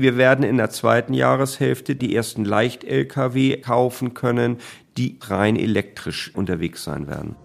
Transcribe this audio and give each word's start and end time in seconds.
wir 0.00 0.16
werden 0.16 0.44
in 0.44 0.56
der 0.56 0.70
zweiten 0.70 1.14
Jahreshälfte 1.14 1.96
die 1.96 2.14
ersten 2.14 2.44
Leicht-Lkw 2.44 3.58
kaufen 3.58 4.14
können, 4.14 4.58
die 4.96 5.18
rein 5.22 5.56
elektrisch 5.56 6.34
unterwegs 6.34 6.84
sein 6.84 7.06
werden. 7.06 7.36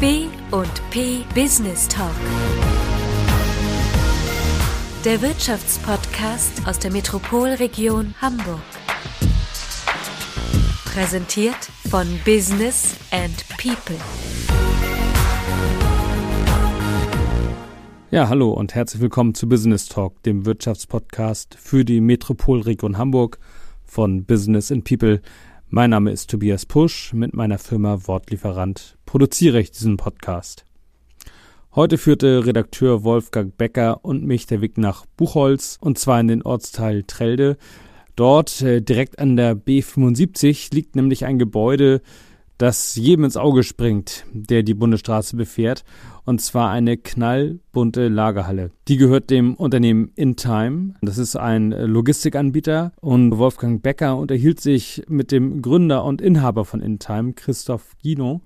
B 0.00 0.26
und 0.50 0.90
P 0.90 1.24
Business 1.34 1.88
Talk. 1.88 2.10
Der 5.04 5.22
Wirtschaftspodcast 5.22 6.66
aus 6.66 6.78
der 6.78 6.90
Metropolregion 6.90 8.14
Hamburg. 8.20 8.60
Präsentiert 10.84 11.70
von 11.88 12.06
Business 12.24 12.96
and 13.10 13.44
People. 13.56 13.96
Ja, 18.16 18.30
hallo 18.30 18.50
und 18.50 18.74
herzlich 18.74 19.02
willkommen 19.02 19.34
zu 19.34 19.46
Business 19.46 19.88
Talk, 19.90 20.22
dem 20.22 20.46
Wirtschaftspodcast 20.46 21.54
für 21.54 21.84
die 21.84 22.00
Metropolregion 22.00 22.96
Hamburg 22.96 23.38
von 23.84 24.24
Business 24.24 24.72
and 24.72 24.84
People. 24.84 25.20
Mein 25.68 25.90
Name 25.90 26.10
ist 26.10 26.30
Tobias 26.30 26.64
Pusch. 26.64 27.12
Mit 27.12 27.34
meiner 27.34 27.58
Firma 27.58 28.06
Wortlieferant 28.06 28.96
produziere 29.04 29.60
ich 29.60 29.70
diesen 29.70 29.98
Podcast. 29.98 30.64
Heute 31.74 31.98
führte 31.98 32.46
Redakteur 32.46 33.04
Wolfgang 33.04 33.54
Becker 33.54 34.02
und 34.02 34.24
mich 34.24 34.46
der 34.46 34.62
Weg 34.62 34.78
nach 34.78 35.04
Buchholz 35.18 35.76
und 35.78 35.98
zwar 35.98 36.18
in 36.18 36.28
den 36.28 36.42
Ortsteil 36.42 37.02
Trelde. 37.02 37.58
Dort, 38.14 38.62
äh, 38.62 38.80
direkt 38.80 39.18
an 39.18 39.36
der 39.36 39.54
B75, 39.54 40.74
liegt 40.74 40.96
nämlich 40.96 41.26
ein 41.26 41.38
Gebäude, 41.38 42.00
das 42.58 42.96
jedem 42.96 43.24
ins 43.24 43.36
Auge 43.36 43.62
springt, 43.62 44.24
der 44.32 44.62
die 44.62 44.74
Bundesstraße 44.74 45.36
befährt, 45.36 45.84
und 46.24 46.40
zwar 46.40 46.70
eine 46.70 46.96
knallbunte 46.96 48.08
Lagerhalle. 48.08 48.70
Die 48.88 48.96
gehört 48.96 49.30
dem 49.30 49.54
Unternehmen 49.54 50.10
InTime. 50.14 50.94
Das 51.02 51.18
ist 51.18 51.36
ein 51.36 51.70
Logistikanbieter 51.70 52.92
und 53.00 53.38
Wolfgang 53.38 53.82
Becker 53.82 54.16
unterhielt 54.16 54.60
sich 54.60 55.02
mit 55.08 55.32
dem 55.32 55.62
Gründer 55.62 56.04
und 56.04 56.20
Inhaber 56.20 56.64
von 56.64 56.80
InTime, 56.80 57.34
Christoph 57.34 57.96
Gino, 58.02 58.42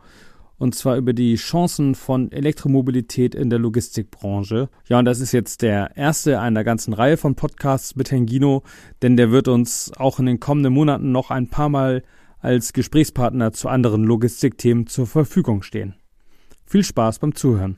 und 0.58 0.74
zwar 0.74 0.98
über 0.98 1.14
die 1.14 1.36
Chancen 1.36 1.94
von 1.94 2.30
Elektromobilität 2.32 3.34
in 3.34 3.48
der 3.48 3.58
Logistikbranche. 3.58 4.68
Ja, 4.88 4.98
und 4.98 5.06
das 5.06 5.20
ist 5.20 5.32
jetzt 5.32 5.62
der 5.62 5.96
erste 5.96 6.38
einer 6.38 6.64
ganzen 6.64 6.92
Reihe 6.92 7.16
von 7.16 7.34
Podcasts 7.34 7.96
mit 7.96 8.10
Herrn 8.10 8.28
Gino, 8.28 8.62
denn 9.00 9.16
der 9.16 9.30
wird 9.30 9.48
uns 9.48 9.90
auch 9.96 10.18
in 10.18 10.26
den 10.26 10.38
kommenden 10.38 10.74
Monaten 10.74 11.12
noch 11.12 11.30
ein 11.30 11.48
paar 11.48 11.70
Mal 11.70 12.02
als 12.40 12.72
Gesprächspartner 12.72 13.52
zu 13.52 13.68
anderen 13.68 14.04
Logistikthemen 14.04 14.86
zur 14.86 15.06
Verfügung 15.06 15.62
stehen. 15.62 15.94
Viel 16.66 16.84
Spaß 16.84 17.18
beim 17.18 17.34
Zuhören. 17.34 17.76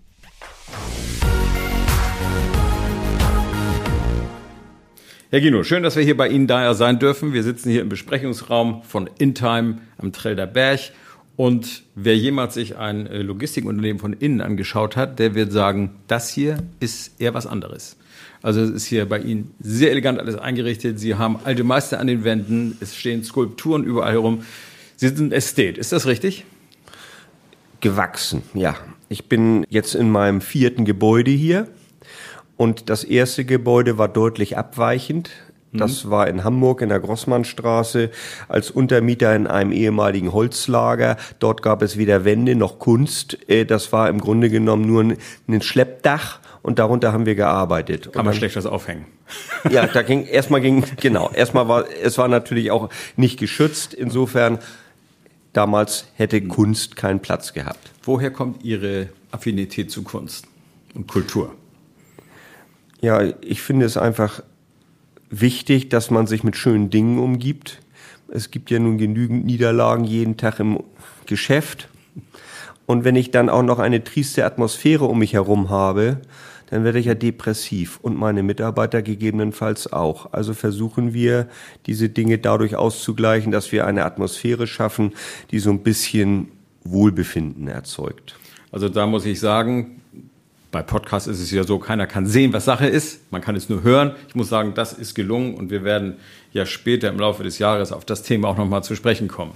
Herr 5.31 5.41
Gino, 5.41 5.63
schön, 5.65 5.83
dass 5.83 5.97
wir 5.97 6.03
hier 6.03 6.17
bei 6.17 6.29
Ihnen 6.29 6.47
daher 6.47 6.75
sein 6.75 6.99
dürfen. 6.99 7.33
Wir 7.33 7.43
sitzen 7.43 7.71
hier 7.71 7.81
im 7.81 7.89
Besprechungsraum 7.89 8.83
von 8.83 9.09
InTime 9.19 9.79
am 9.97 10.13
Trelder 10.13 10.47
Berg. 10.47 10.93
Und 11.37 11.85
wer 11.95 12.17
jemals 12.17 12.53
sich 12.53 12.77
ein 12.77 13.07
äh, 13.07 13.23
Logistikunternehmen 13.23 13.99
von 13.99 14.13
innen 14.13 14.43
angeschaut 14.43 14.97
hat, 14.97 15.19
der 15.19 15.35
wird 15.35 15.51
sagen, 15.51 15.97
das 16.07 16.29
hier 16.29 16.59
ist 16.81 17.19
eher 17.19 17.33
was 17.33 17.47
anderes. 17.47 17.97
Also 18.43 18.61
es 18.61 18.71
ist 18.71 18.87
hier 18.87 19.09
bei 19.09 19.19
Ihnen 19.19 19.55
sehr 19.61 19.91
elegant 19.91 20.19
alles 20.19 20.37
eingerichtet. 20.37 20.99
Sie 20.99 21.15
haben 21.15 21.39
alte 21.45 21.65
Meister 21.65 22.01
an 22.01 22.07
den 22.07 22.25
Wänden. 22.25 22.77
Es 22.81 22.97
stehen 22.97 23.23
Skulpturen 23.25 23.85
überall 23.85 24.13
herum. 24.13 24.43
Sie 24.97 25.09
sind 25.09 25.33
Ästhet. 25.33 25.79
Ist 25.79 25.93
das 25.93 26.07
richtig? 26.07 26.45
Gewachsen, 27.81 28.43
ja. 28.55 28.77
Ich 29.09 29.29
bin 29.29 29.67
jetzt 29.69 29.95
in 29.95 30.11
meinem 30.11 30.41
vierten 30.41 30.85
Gebäude 30.85 31.31
hier. 31.31 31.69
Und 32.57 32.91
das 32.91 33.05
erste 33.05 33.45
Gebäude 33.45 33.99
war 33.99 34.09
deutlich 34.09 34.57
abweichend. 34.57 35.31
Das 35.73 36.05
mhm. 36.05 36.11
war 36.11 36.29
in 36.29 36.45
Hamburg 36.45 36.83
in 36.83 36.91
der 36.91 37.01
Grossmannstraße 37.01 38.11
als 38.49 38.71
Untermieter 38.71 39.35
in 39.35 39.47
einem 39.47 39.73
ehemaligen 39.73 40.33
Holzlager. 40.33 41.17
Dort 41.39 41.63
gab 41.63 41.83
es 41.83 41.97
weder 41.97 42.25
Wände 42.25 42.55
noch 42.55 42.79
Kunst. 42.79 43.39
Äh, 43.49 43.65
das 43.65 43.93
war 43.93 44.09
im 44.09 44.21
Grunde 44.21 44.51
genommen 44.51 44.87
nur 44.87 45.17
ein 45.49 45.63
Schleppdach 45.63 46.41
und 46.63 46.79
darunter 46.79 47.13
haben 47.13 47.27
wir 47.27 47.35
gearbeitet. 47.35 48.13
Kann 48.13 48.25
man 48.25 48.35
schlecht 48.35 48.57
was 48.57 48.67
aufhängen. 48.67 49.07
Ja, 49.69 49.87
da 49.87 50.03
ging 50.03 50.25
erstmal 50.25 50.61
ging 50.61 50.85
genau. 51.01 51.31
Erstmal 51.31 51.69
war 51.69 51.85
es 52.03 52.19
war 52.19 52.29
natürlich 52.29 52.71
auch 52.71 52.89
nicht 53.17 53.39
geschützt. 53.39 53.95
Insofern 53.95 54.59
damals 55.53 56.07
hätte 56.15 56.41
Kunst 56.41 56.97
keinen 56.97 57.21
Platz 57.21 57.53
gehabt. 57.53 57.91
Woher 58.05 58.31
kommt 58.31 58.65
Ihre 58.65 59.09
Affinität 59.31 59.91
zu 59.91 60.03
Kunst 60.03 60.47
und 60.95 61.09
Kultur? 61.09 61.55
Ja, 63.01 63.21
ich 63.41 63.63
finde 63.63 63.85
es 63.87 63.97
einfach 63.97 64.43
wichtig, 65.31 65.89
dass 65.89 66.11
man 66.11 66.27
sich 66.29 66.45
mit 66.45 66.57
schönen 66.57 66.91
Dingen 66.91 67.19
umgibt. 67.19 67.81
Es 68.29 68.51
gibt 68.51 68.71
ja 68.71 68.79
nun 68.79 68.99
genügend 68.99 69.45
Niederlagen 69.45 70.05
jeden 70.05 70.37
Tag 70.37 70.61
im 70.61 70.81
Geschäft. 71.27 71.89
Und 72.87 73.05
wenn 73.05 73.17
ich 73.17 73.31
dann 73.31 73.49
auch 73.49 73.63
noch 73.63 73.79
eine 73.79 74.05
trieste 74.05 74.45
Atmosphäre 74.45 75.05
um 75.05 75.19
mich 75.19 75.33
herum 75.33 75.71
habe, 75.71 76.21
dann 76.73 76.85
werde 76.85 76.99
ich 76.99 77.05
ja 77.05 77.15
depressiv 77.15 77.99
und 78.01 78.17
meine 78.17 78.43
Mitarbeiter 78.43 79.03
gegebenenfalls 79.03 79.93
auch. 79.93 80.33
Also 80.33 80.55
versuchen 80.55 81.13
wir, 81.13 81.47
diese 81.85 82.09
Dinge 82.09 82.39
dadurch 82.39 82.77
auszugleichen, 82.77 83.53
dass 83.53 83.73
wir 83.73 83.87
eine 83.87 84.07
Atmosphäre 84.07 84.67
schaffen, 84.67 85.13
die 85.51 85.59
so 85.59 85.69
ein 85.69 85.83
bisschen 85.83 86.49
Wohlbefinden 86.83 87.69
erzeugt. 87.69 88.37
Also 88.71 88.89
da 88.89 89.07
muss 89.07 89.27
ich 89.27 89.39
sagen, 89.39 90.01
bei 90.71 90.81
Podcasts 90.81 91.29
ist 91.29 91.41
es 91.41 91.51
ja 91.51 91.63
so, 91.65 91.79
keiner 91.79 92.07
kann 92.07 92.25
sehen, 92.25 92.55
was 92.55 92.65
Sache 92.65 92.87
ist. 92.87 93.31
Man 93.31 93.43
kann 93.43 93.55
es 93.55 93.69
nur 93.69 93.83
hören. 93.83 94.13
Ich 94.29 94.35
muss 94.35 94.49
sagen, 94.49 94.73
das 94.75 94.95
ist 94.95 95.15
gelungen 95.15 95.57
und 95.57 95.71
wir 95.71 95.85
werden 95.85 96.15
ja 96.55 96.65
später 96.65 97.11
im 97.11 97.19
Laufe 97.19 97.43
des 97.43 97.59
Jahres 97.59 97.93
auf 97.93 98.07
das 98.07 98.23
Thema 98.23 98.49
auch 98.49 98.57
nochmal 98.57 98.83
zu 98.83 98.97
sprechen 98.97 99.29
kommen. 99.29 99.53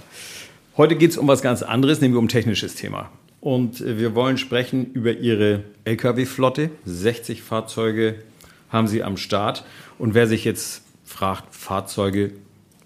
Heute 0.77 0.95
geht 0.95 1.09
es 1.09 1.17
um 1.17 1.27
was 1.27 1.41
ganz 1.41 1.63
anderes, 1.63 1.99
nämlich 1.99 2.19
um 2.19 2.27
technisches 2.27 2.75
Thema. 2.75 3.09
Und 3.39 3.83
wir 3.85 4.15
wollen 4.15 4.37
sprechen 4.37 4.91
über 4.93 5.13
Ihre 5.13 5.63
Lkw-Flotte. 5.85 6.71
60 6.85 7.43
Fahrzeuge 7.43 8.15
haben 8.69 8.87
Sie 8.87 9.03
am 9.03 9.17
Start. 9.17 9.63
Und 9.99 10.13
wer 10.13 10.27
sich 10.27 10.43
jetzt 10.43 10.81
fragt, 11.05 11.55
Fahrzeuge, 11.55 12.31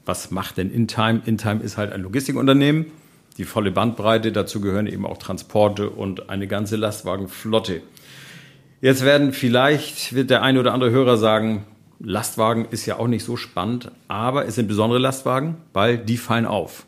was 0.06 0.32
macht 0.32 0.58
denn 0.58 0.72
InTime? 0.72 1.22
InTime 1.26 1.62
ist 1.62 1.78
halt 1.78 1.94
ein 1.94 2.02
Logistikunternehmen. 2.02 2.88
Die 3.38 3.46
volle 3.46 3.72
Bandbreite, 3.72 4.32
dazu 4.32 4.62
gehören 4.62 4.88
eben 4.88 5.06
auch 5.06 5.18
Transporte 5.18 5.90
und 5.90 6.30
eine 6.30 6.48
ganze 6.48 6.76
Lastwagenflotte. 6.76 7.82
Jetzt 8.82 9.06
werden 9.06 9.32
vielleicht, 9.32 10.14
wird 10.14 10.30
der 10.30 10.42
eine 10.42 10.60
oder 10.60 10.74
andere 10.74 10.92
Hörer 10.92 11.18
sagen, 11.18 11.66
Lastwagen 12.00 12.66
ist 12.72 12.86
ja 12.88 12.98
auch 12.98 13.08
nicht 13.08 13.24
so 13.24 13.38
spannend, 13.38 13.92
aber 14.08 14.48
es 14.48 14.56
sind 14.56 14.68
besondere 14.68 15.00
Lastwagen, 15.00 15.58
weil 15.72 15.98
die 15.98 16.18
fallen 16.18 16.46
auf. 16.46 16.86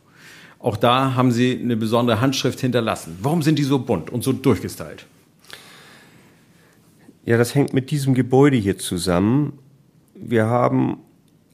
Auch 0.63 0.77
da 0.77 1.15
haben 1.15 1.33
Sie 1.33 1.59
eine 1.61 1.75
besondere 1.75 2.21
Handschrift 2.21 2.61
hinterlassen. 2.61 3.17
Warum 3.21 3.41
sind 3.41 3.59
die 3.59 3.63
so 3.63 3.79
bunt 3.79 4.09
und 4.09 4.23
so 4.23 4.31
durchgestylt? 4.31 5.05
Ja, 7.25 7.37
das 7.37 7.53
hängt 7.53 7.73
mit 7.73 7.91
diesem 7.91 8.13
Gebäude 8.13 8.55
hier 8.55 8.77
zusammen. 8.77 9.59
Wir 10.15 10.45
haben 10.45 10.99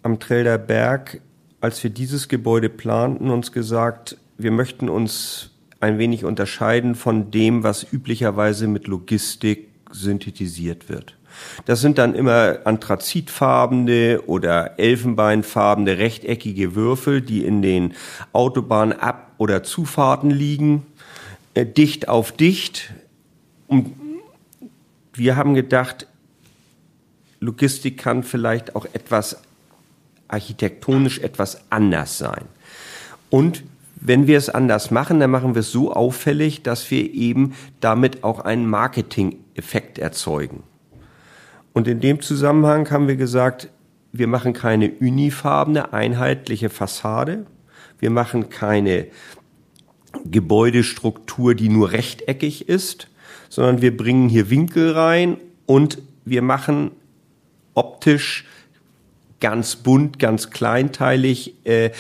am 0.03 0.19
Trelder 0.19 0.59
Berg, 0.59 1.21
als 1.59 1.83
wir 1.83 1.89
dieses 1.89 2.27
Gebäude 2.27 2.69
planten, 2.69 3.31
uns 3.31 3.51
gesagt, 3.51 4.15
wir 4.37 4.51
möchten 4.51 4.89
uns 4.89 5.49
ein 5.79 5.97
wenig 5.97 6.23
unterscheiden 6.23 6.93
von 6.93 7.31
dem, 7.31 7.63
was 7.63 7.91
üblicherweise 7.91 8.67
mit 8.67 8.85
Logistik 8.85 9.69
synthetisiert 9.89 10.87
wird. 10.87 11.15
Das 11.65 11.81
sind 11.81 11.97
dann 11.97 12.15
immer 12.15 12.59
anthrazitfarbene 12.65 14.21
oder 14.25 14.79
elfenbeinfarbene 14.79 15.97
rechteckige 15.97 16.75
Würfel, 16.75 17.21
die 17.21 17.45
in 17.45 17.61
den 17.61 17.93
Autobahnab- 18.33 19.31
oder 19.37 19.63
Zufahrten 19.63 20.31
liegen, 20.31 20.85
äh, 21.53 21.65
dicht 21.65 22.07
auf 22.07 22.31
dicht. 22.31 22.93
Und 23.67 23.93
wir 25.13 25.35
haben 25.35 25.53
gedacht, 25.53 26.07
Logistik 27.39 27.97
kann 27.97 28.23
vielleicht 28.23 28.75
auch 28.75 28.85
etwas 28.93 29.37
architektonisch 30.27 31.19
etwas 31.19 31.61
anders 31.69 32.17
sein. 32.17 32.45
Und 33.29 33.63
wenn 33.95 34.27
wir 34.27 34.37
es 34.37 34.49
anders 34.49 34.91
machen, 34.91 35.19
dann 35.19 35.31
machen 35.31 35.55
wir 35.55 35.59
es 35.59 35.71
so 35.71 35.91
auffällig, 35.93 36.63
dass 36.63 36.89
wir 36.89 37.13
eben 37.13 37.53
damit 37.81 38.23
auch 38.23 38.39
einen 38.39 38.67
Marketing-Effekt 38.67 39.97
erzeugen. 39.97 40.63
Und 41.73 41.87
in 41.87 41.99
dem 41.99 42.21
Zusammenhang 42.21 42.89
haben 42.91 43.07
wir 43.07 43.15
gesagt, 43.15 43.69
wir 44.11 44.27
machen 44.27 44.53
keine 44.53 44.91
unifarbene, 44.91 45.93
einheitliche 45.93 46.69
Fassade. 46.69 47.45
Wir 47.99 48.09
machen 48.09 48.49
keine 48.49 49.07
Gebäudestruktur, 50.25 51.53
die 51.53 51.69
nur 51.69 51.91
rechteckig 51.91 52.67
ist, 52.67 53.07
sondern 53.49 53.81
wir 53.81 53.95
bringen 53.95 54.29
hier 54.29 54.49
Winkel 54.49 54.91
rein 54.91 55.37
und 55.65 55.99
wir 56.25 56.41
machen 56.41 56.91
optisch 57.75 58.45
ganz 59.39 59.75
bunt, 59.75 60.19
ganz 60.19 60.49
kleinteilig 60.49 61.53
äh, 61.65 61.91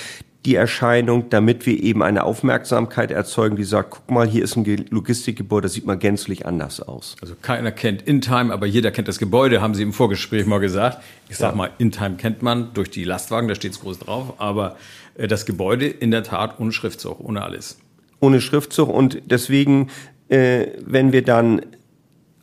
die 0.45 0.55
Erscheinung, 0.55 1.29
damit 1.29 1.65
wir 1.65 1.81
eben 1.83 2.01
eine 2.01 2.23
Aufmerksamkeit 2.23 3.11
erzeugen, 3.11 3.57
die 3.57 3.65
sagt, 3.65 3.91
guck 3.91 4.11
mal, 4.11 4.25
hier 4.27 4.43
ist 4.43 4.55
ein 4.55 4.85
Logistikgebäude, 4.89 5.63
das 5.63 5.73
sieht 5.73 5.85
mal 5.85 5.97
gänzlich 5.97 6.45
anders 6.45 6.81
aus. 6.81 7.17
Also 7.21 7.35
keiner 7.41 7.71
kennt 7.71 8.03
InTime, 8.03 8.53
aber 8.53 8.65
jeder 8.65 8.91
kennt 8.91 9.09
das 9.09 9.19
Gebäude, 9.19 9.61
haben 9.61 9.75
Sie 9.75 9.83
im 9.83 9.91
Vorgespräch 9.91 10.45
mal 10.45 10.59
gesagt. 10.59 11.03
Ich 11.27 11.37
sag 11.37 11.51
ja. 11.51 11.57
mal, 11.57 11.71
InTime 11.77 12.15
kennt 12.15 12.41
man 12.41 12.73
durch 12.73 12.89
die 12.89 13.03
Lastwagen, 13.03 13.49
da 13.49 13.55
steht 13.55 13.73
es 13.73 13.81
groß 13.81 13.99
drauf, 13.99 14.35
aber 14.37 14.77
äh, 15.15 15.27
das 15.27 15.45
Gebäude 15.45 15.87
in 15.87 16.11
der 16.11 16.23
Tat 16.23 16.59
ohne 16.59 16.71
Schriftzug, 16.71 17.19
ohne 17.19 17.41
alles. 17.41 17.77
Ohne 18.21 18.39
Schriftzug 18.39 18.87
und 18.87 19.21
deswegen, 19.25 19.89
äh, 20.29 20.67
wenn 20.85 21.11
wir 21.11 21.21
dann 21.21 21.63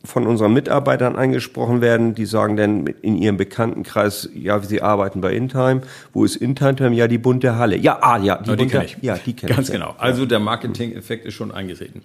von 0.07 0.25
unseren 0.25 0.53
Mitarbeitern 0.53 1.15
angesprochen 1.15 1.81
werden, 1.81 2.15
die 2.15 2.25
sagen 2.25 2.57
dann 2.57 2.87
in 2.87 3.17
ihrem 3.17 3.37
Bekanntenkreis, 3.37 4.29
ja, 4.33 4.59
sie 4.59 4.81
arbeiten 4.81 5.21
bei 5.21 5.33
Intime. 5.33 5.81
Wo 6.13 6.25
ist 6.25 6.35
Intime? 6.37 6.95
Ja, 6.95 7.07
die 7.07 7.17
bunte 7.17 7.57
Halle. 7.57 7.77
Ja, 7.77 7.99
ah, 8.01 8.17
ja, 8.17 8.37
die, 8.37 8.51
die 8.51 8.55
bunte, 8.55 8.83
ich. 8.83 8.97
Ja, 9.01 9.17
die 9.17 9.33
kenne 9.33 9.53
Ganz 9.53 9.69
ich. 9.69 9.73
genau. 9.73 9.95
Also 9.97 10.25
der 10.25 10.39
Marketing-Effekt 10.39 11.25
ist 11.25 11.33
schon 11.33 11.51
eingetreten. 11.51 12.01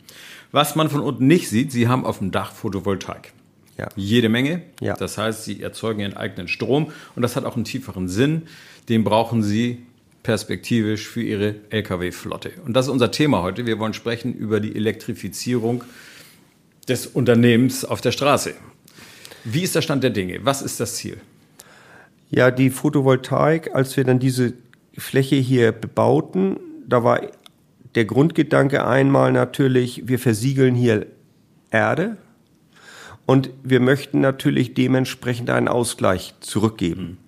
Was 0.51 0.75
man 0.75 0.91
von 0.91 1.01
unten 1.01 1.27
nicht 1.27 1.49
sieht, 1.49 1.73
sie 1.73 1.89
haben 1.89 2.05
auf 2.05 2.19
dem 2.19 2.31
Dach 2.31 2.53
Photovoltaik. 2.53 3.33
Ja. 3.79 3.89
Jede 3.97 4.29
Menge. 4.29 4.63
Ja. 4.81 4.95
Das 4.95 5.17
heißt, 5.17 5.45
sie 5.45 5.63
erzeugen 5.63 6.01
ihren 6.01 6.17
eigenen 6.17 6.49
Strom 6.49 6.93
und 7.17 7.23
das 7.23 7.37
hat 7.37 7.45
auch 7.45 7.57
einen 7.57 7.65
tieferen 7.65 8.09
Sinn. 8.09 8.43
Den 8.89 9.05
brauchen 9.05 9.43
sie 9.43 9.87
perspektivisch 10.23 11.09
für 11.09 11.23
ihre 11.23 11.57
Lkw-Flotte. 11.71 12.53
Und 12.65 12.75
das 12.75 12.87
ist 12.87 12.93
unser 12.93 13.11
Thema 13.11 13.43
heute. 13.43 13.67
Wir 13.67 13.79
wollen 13.79 13.95
sprechen 13.95 14.35
über 14.35 14.61
die 14.61 14.77
Elektrifizierung 14.77 15.85
des 16.89 17.07
Unternehmens 17.07 17.85
auf 17.85 18.01
der 18.01 18.13
Straße. 18.13 18.55
Wie 19.45 19.63
ist 19.63 19.75
der 19.75 19.83
Stand 19.83 20.03
der 20.03 20.11
Dinge? 20.11 20.41
Was 20.43 20.63
ist 20.63 20.81
das 20.81 20.97
Ziel? 20.97 21.19
Ja, 22.31 22.51
die 22.51 22.71
Photovoltaik, 22.71 23.75
als 23.75 23.97
wir 23.97 24.05
dann 24.05 24.19
diese 24.19 24.55
Fläche 24.97 25.37
hier 25.37 25.73
bebauten, 25.73 26.59
da 26.87 27.05
war 27.05 27.21
der 27.95 28.05
Grundgedanke 28.05 28.87
einmal 28.87 29.33
natürlich, 29.33 30.09
wir 30.09 30.19
versiegeln 30.19 30.75
hier 30.75 31.07
Erde 31.71 32.17
und 33.27 33.51
wir 33.63 33.81
möchten 33.81 34.21
natürlich 34.21 34.75
dementsprechend 34.75 35.51
einen 35.51 35.69
Ausgleich 35.69 36.35
zurückgeben. 36.41 37.19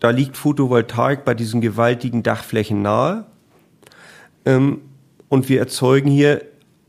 Da 0.00 0.10
liegt 0.10 0.36
Photovoltaik 0.36 1.24
bei 1.24 1.34
diesen 1.34 1.60
gewaltigen 1.60 2.22
Dachflächen 2.22 2.82
nahe 2.82 3.26
ähm, 4.44 4.82
und 5.28 5.48
wir 5.48 5.58
erzeugen 5.58 6.10
hier 6.10 6.42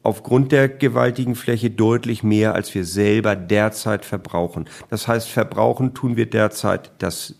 aufgrund 0.07 0.53
der 0.53 0.69
gewaltigen 0.69 1.35
Fläche 1.35 1.69
deutlich 1.69 2.23
mehr, 2.23 2.55
als 2.55 2.73
wir 2.73 2.85
selber 2.85 3.35
derzeit 3.35 4.05
verbrauchen. 4.05 4.69
Das 4.89 5.05
heißt, 5.05 5.27
verbrauchen 5.27 5.93
tun 5.93 6.15
wir 6.15 6.27
derzeit 6.27 6.91
das, 6.99 7.35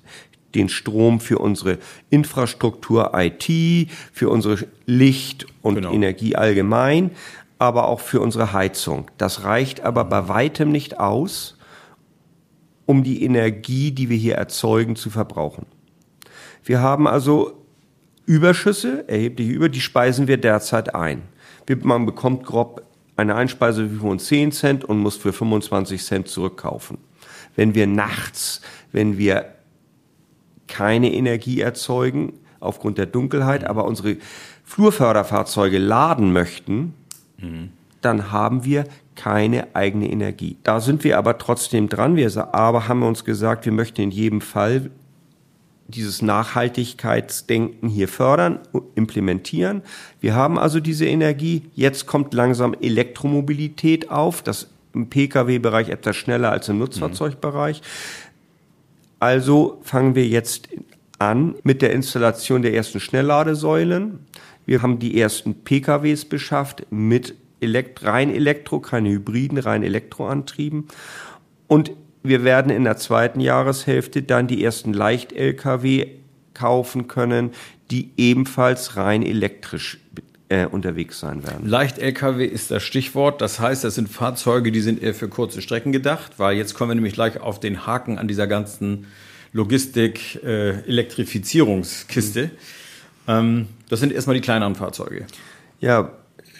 den 0.53 0.67
Strom 0.67 1.21
für 1.21 1.39
unsere 1.39 1.77
Infrastruktur 2.09 3.11
IT, 3.13 3.89
für 4.11 4.29
unsere 4.29 4.67
Licht 4.85 5.47
und 5.61 5.75
genau. 5.75 5.93
Energie 5.93 6.35
allgemein, 6.35 7.11
aber 7.57 7.87
auch 7.87 8.01
für 8.01 8.19
unsere 8.19 8.51
Heizung. 8.51 9.09
Das 9.17 9.45
reicht 9.45 9.79
aber 9.85 10.03
bei 10.03 10.27
weitem 10.27 10.69
nicht 10.69 10.99
aus, 10.99 11.57
um 12.85 13.01
die 13.01 13.23
Energie, 13.23 13.91
die 13.91 14.09
wir 14.09 14.17
hier 14.17 14.35
erzeugen, 14.35 14.97
zu 14.97 15.09
verbrauchen. 15.09 15.67
Wir 16.65 16.81
haben 16.81 17.07
also 17.07 17.63
Überschüsse, 18.25 19.07
erhebliche 19.07 19.53
Über, 19.53 19.69
die 19.69 19.79
speisen 19.79 20.27
wir 20.27 20.35
derzeit 20.35 20.93
ein 20.93 21.21
man 21.83 22.05
bekommt 22.05 22.45
grob 22.45 22.83
eine 23.15 23.35
Einspeise 23.35 23.89
von 23.89 24.19
10 24.19 24.51
Cent 24.51 24.85
und 24.85 24.99
muss 24.99 25.17
für 25.17 25.33
25 25.33 26.03
Cent 26.03 26.27
zurückkaufen. 26.27 26.99
Wenn 27.55 27.73
wir 27.73 27.87
nachts, 27.87 28.61
wenn 28.91 29.17
wir 29.17 29.53
keine 30.67 31.11
Energie 31.11 31.61
erzeugen, 31.61 32.33
aufgrund 32.59 32.97
der 32.97 33.05
Dunkelheit, 33.07 33.65
aber 33.65 33.85
unsere 33.85 34.17
Flurförderfahrzeuge 34.63 35.79
laden 35.79 36.31
möchten, 36.31 36.93
mhm. 37.37 37.69
dann 38.01 38.31
haben 38.31 38.63
wir 38.63 38.85
keine 39.15 39.75
eigene 39.75 40.09
Energie. 40.11 40.57
Da 40.63 40.79
sind 40.79 41.03
wir 41.03 41.17
aber 41.17 41.37
trotzdem 41.37 41.89
dran. 41.89 42.15
Wir 42.15 42.53
aber 42.53 42.87
haben 42.87 43.03
uns 43.03 43.25
gesagt, 43.25 43.65
wir 43.65 43.71
möchten 43.71 44.01
in 44.01 44.11
jedem 44.11 44.41
Fall 44.41 44.91
dieses 45.87 46.21
Nachhaltigkeitsdenken 46.21 47.89
hier 47.89 48.07
fördern, 48.07 48.59
implementieren. 48.95 49.81
Wir 50.19 50.35
haben 50.35 50.59
also 50.59 50.79
diese 50.79 51.05
Energie. 51.05 51.63
Jetzt 51.75 52.07
kommt 52.07 52.33
langsam 52.33 52.75
Elektromobilität 52.81 54.11
auf. 54.11 54.41
Das 54.41 54.67
im 54.93 55.09
Pkw-Bereich 55.09 55.89
etwas 55.89 56.15
schneller 56.15 56.51
als 56.51 56.69
im 56.69 56.79
Nutzfahrzeugbereich. 56.79 57.81
Also 59.19 59.79
fangen 59.83 60.15
wir 60.15 60.27
jetzt 60.27 60.69
an 61.19 61.55
mit 61.63 61.81
der 61.81 61.93
Installation 61.93 62.61
der 62.61 62.73
ersten 62.73 62.99
Schnellladesäulen. 62.99 64.19
Wir 64.65 64.81
haben 64.81 64.99
die 64.99 65.19
ersten 65.19 65.55
PKWs 65.55 66.25
beschafft 66.25 66.85
mit 66.89 67.35
Elekt 67.59 68.03
rein 68.03 68.33
Elektro, 68.33 68.79
keine 68.79 69.09
Hybriden, 69.09 69.57
rein 69.57 69.83
Elektroantrieben. 69.83 70.87
Und 71.67 71.91
wir 72.27 72.43
werden 72.43 72.71
in 72.71 72.83
der 72.83 72.97
zweiten 72.97 73.39
Jahreshälfte 73.39 74.23
dann 74.23 74.47
die 74.47 74.63
ersten 74.63 74.93
Leicht-Lkw 74.93 76.07
kaufen 76.53 77.07
können, 77.07 77.51
die 77.91 78.11
ebenfalls 78.17 78.97
rein 78.97 79.23
elektrisch 79.23 79.99
äh, 80.49 80.65
unterwegs 80.65 81.19
sein 81.19 81.45
werden. 81.45 81.67
Leicht-Lkw 81.67 82.45
ist 82.45 82.71
das 82.71 82.81
Stichwort. 82.83 83.41
Das 83.41 83.59
heißt, 83.59 83.83
das 83.83 83.95
sind 83.95 84.07
Fahrzeuge, 84.09 84.71
die 84.71 84.79
sind 84.81 85.03
eher 85.03 85.13
für 85.13 85.27
kurze 85.27 85.61
Strecken 85.61 85.91
gedacht, 85.91 86.33
weil 86.37 86.57
jetzt 86.57 86.73
kommen 86.73 86.91
wir 86.91 86.95
nämlich 86.95 87.13
gleich 87.13 87.39
auf 87.39 87.59
den 87.59 87.85
Haken 87.85 88.17
an 88.17 88.27
dieser 88.27 88.47
ganzen 88.47 89.05
Logistik-Elektrifizierungskiste. 89.53 92.43
Äh, 92.43 92.49
ähm, 93.27 93.67
das 93.89 93.99
sind 93.99 94.13
erstmal 94.13 94.35
die 94.35 94.41
kleineren 94.41 94.75
Fahrzeuge. 94.75 95.27
Ja, 95.79 96.11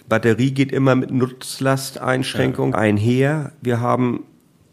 Batterie 0.07 0.51
geht 0.51 0.71
immer 0.71 0.95
mit 0.95 1.09
Nutzlasteinschränkung 1.11 2.73
ja. 2.73 2.77
einher. 2.77 3.51
Wir 3.61 3.79
haben 3.79 4.23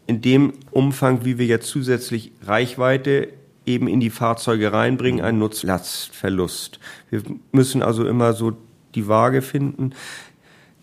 in 0.07 0.21
dem 0.21 0.53
Umfang, 0.71 1.25
wie 1.25 1.37
wir 1.37 1.45
jetzt 1.45 1.67
zusätzlich 1.67 2.31
Reichweite 2.43 3.29
eben 3.65 3.87
in 3.87 3.99
die 3.99 4.09
Fahrzeuge 4.09 4.71
reinbringen, 4.71 5.23
einen 5.23 5.39
Nutzlastverlust. 5.39 6.79
Wir 7.09 7.23
müssen 7.51 7.81
also 7.81 8.05
immer 8.07 8.33
so 8.33 8.55
die 8.93 9.07
Waage 9.07 9.41
finden. 9.41 9.93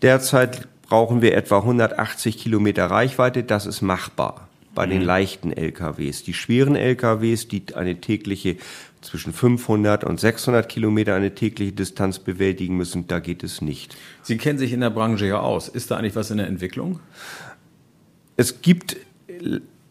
Derzeit 0.01 0.67
brauchen 0.83 1.21
wir 1.21 1.35
etwa 1.35 1.59
180 1.59 2.37
Kilometer 2.37 2.85
Reichweite. 2.85 3.43
Das 3.43 3.65
ist 3.65 3.81
machbar 3.81 4.49
bei 4.75 4.85
den 4.85 4.99
mhm. 4.99 5.05
leichten 5.05 5.53
LKWs. 5.53 6.23
Die 6.23 6.33
schweren 6.33 6.75
LKWs, 6.75 7.47
die 7.47 7.63
eine 7.75 8.01
tägliche 8.01 8.57
zwischen 9.01 9.33
500 9.33 10.03
und 10.03 10.19
600 10.19 10.67
Kilometer 10.67 11.15
eine 11.15 11.35
tägliche 11.35 11.73
Distanz 11.73 12.19
bewältigen 12.19 12.77
müssen, 12.77 13.07
da 13.07 13.19
geht 13.19 13.43
es 13.43 13.61
nicht. 13.61 13.95
Sie 14.21 14.37
kennen 14.37 14.57
sich 14.57 14.71
in 14.71 14.79
der 14.79 14.89
Branche 14.89 15.25
ja 15.25 15.39
aus. 15.39 15.67
Ist 15.67 15.91
da 15.91 15.97
eigentlich 15.97 16.15
was 16.15 16.31
in 16.31 16.37
der 16.37 16.47
Entwicklung? 16.47 16.99
Es 18.37 18.61
gibt 18.61 18.97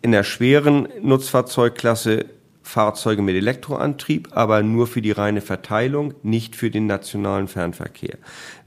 in 0.03 0.13
der 0.13 0.25
schweren 0.25 0.89
Nutzfahrzeugklasse 1.01 2.27
Fahrzeuge 2.63 3.23
mit 3.23 3.35
Elektroantrieb, 3.35 4.29
aber 4.33 4.63
nur 4.63 4.87
für 4.87 5.03
die 5.03 5.11
reine 5.11 5.41
Verteilung, 5.41 6.15
nicht 6.23 6.57
für 6.57 6.71
den 6.71 6.87
nationalen 6.87 7.49
Fernverkehr. 7.49 8.19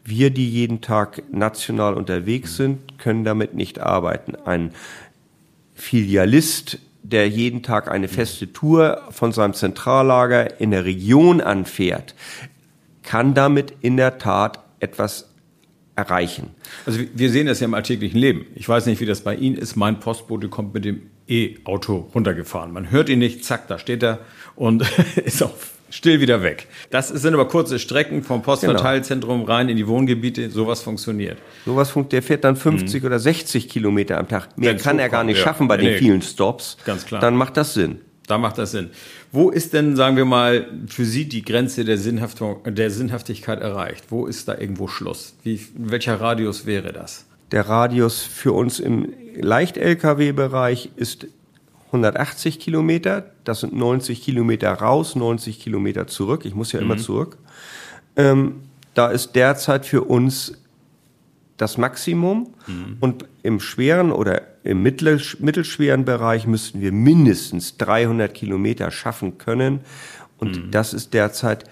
Wir, 0.03 0.29
die 0.29 0.49
jeden 0.49 0.81
Tag 0.81 1.23
national 1.31 1.95
unterwegs 1.95 2.57
sind, 2.57 2.99
können 2.99 3.23
damit 3.23 3.53
nicht 3.53 3.79
arbeiten. 3.79 4.35
Ein 4.35 4.71
Filialist, 5.73 6.79
der 7.03 7.27
jeden 7.29 7.63
Tag 7.63 7.89
eine 7.89 8.07
feste 8.07 8.51
Tour 8.51 9.01
von 9.11 9.31
seinem 9.31 9.53
Zentrallager 9.53 10.59
in 10.59 10.71
der 10.71 10.85
Region 10.85 11.41
anfährt, 11.41 12.15
kann 13.03 13.33
damit 13.33 13.73
in 13.81 13.97
der 13.97 14.17
Tat 14.17 14.59
etwas 14.79 15.29
erreichen. 15.95 16.51
Also 16.85 16.99
wir 17.13 17.29
sehen 17.29 17.47
das 17.47 17.59
ja 17.59 17.65
im 17.65 17.73
alltäglichen 17.73 18.17
Leben. 18.17 18.45
Ich 18.55 18.67
weiß 18.67 18.85
nicht, 18.85 18.99
wie 18.99 19.05
das 19.05 19.21
bei 19.21 19.35
Ihnen 19.35 19.55
ist. 19.55 19.75
Mein 19.75 19.99
Postbote 19.99 20.49
kommt 20.49 20.73
mit 20.73 20.85
dem 20.85 21.03
E-Auto 21.27 22.09
runtergefahren. 22.13 22.71
Man 22.71 22.91
hört 22.91 23.09
ihn 23.09 23.19
nicht, 23.19 23.45
zack, 23.45 23.67
da 23.67 23.79
steht 23.79 24.03
er 24.03 24.19
und 24.55 24.83
ist 25.25 25.41
auch 25.41 25.53
still 25.89 26.19
wieder 26.19 26.43
weg. 26.43 26.67
Das 26.89 27.07
sind 27.07 27.33
aber 27.33 27.47
kurze 27.47 27.79
Strecken 27.79 28.23
vom 28.23 28.41
Postverteilzentrum 28.41 29.41
genau. 29.41 29.51
rein 29.51 29.69
in 29.69 29.77
die 29.77 29.87
Wohngebiete. 29.87 30.49
Sowas 30.49 30.81
funktioniert. 30.81 31.37
Sowas 31.65 31.89
funktioniert. 31.89 32.13
Der 32.13 32.21
fährt 32.23 32.43
dann 32.43 32.55
50 32.55 33.01
mhm. 33.01 33.07
oder 33.07 33.19
60 33.19 33.69
Kilometer 33.69 34.17
am 34.17 34.27
Tag. 34.27 34.57
Mehr 34.57 34.71
Wenn's 34.71 34.83
kann 34.83 34.99
er 34.99 35.09
gar 35.09 35.23
nicht 35.23 35.37
ja. 35.37 35.43
schaffen 35.43 35.67
bei 35.67 35.77
nee, 35.77 35.91
den 35.91 35.99
vielen 35.99 36.21
Stops. 36.21 36.77
Ganz 36.85 37.05
klar. 37.05 37.21
Dann 37.21 37.35
macht 37.35 37.57
das 37.57 37.73
Sinn. 37.73 38.01
Da 38.27 38.37
macht 38.37 38.57
das 38.57 38.71
Sinn. 38.71 38.89
Wo 39.31 39.49
ist 39.49 39.73
denn, 39.73 39.95
sagen 39.95 40.17
wir 40.17 40.25
mal, 40.25 40.67
für 40.87 41.05
Sie 41.05 41.25
die 41.25 41.43
Grenze 41.43 41.85
der, 41.85 41.97
Sinnhaftung, 41.97 42.61
der 42.65 42.89
Sinnhaftigkeit 42.89 43.61
erreicht? 43.61 44.05
Wo 44.09 44.25
ist 44.25 44.47
da 44.47 44.57
irgendwo 44.57 44.87
Schluss? 44.87 45.35
Wie, 45.43 45.59
welcher 45.75 46.19
Radius 46.19 46.65
wäre 46.65 46.91
das? 46.91 47.25
Der 47.51 47.67
Radius 47.67 48.21
für 48.23 48.53
uns 48.53 48.79
im 48.79 49.13
Leicht-Lkw-Bereich 49.39 50.89
ist 50.95 51.27
180 51.87 52.59
Kilometer. 52.59 53.31
Das 53.43 53.59
sind 53.61 53.75
90 53.75 54.23
Kilometer 54.23 54.73
raus, 54.73 55.15
90 55.15 55.59
Kilometer 55.59 56.07
zurück. 56.07 56.45
Ich 56.45 56.55
muss 56.55 56.71
ja 56.71 56.79
mhm. 56.81 56.85
immer 56.85 56.97
zurück. 56.97 57.37
Ähm, 58.15 58.61
da 58.95 59.09
ist 59.09 59.35
derzeit 59.35 59.85
für 59.85 60.03
uns 60.03 60.53
das 61.57 61.77
Maximum. 61.77 62.53
Mhm. 62.67 62.97
Und 62.99 63.25
im 63.43 63.59
schweren 63.59 64.11
oder 64.11 64.41
im 64.63 64.81
mittelschweren 64.81 66.05
Bereich 66.05 66.47
müssten 66.47 66.81
wir 66.81 66.91
mindestens 66.91 67.77
300 67.77 68.33
Kilometer 68.33 68.91
schaffen 68.91 69.37
können. 69.37 69.81
Und 70.37 70.65
mhm. 70.65 70.71
das 70.71 70.93
ist 70.93 71.13
derzeit 71.13 71.65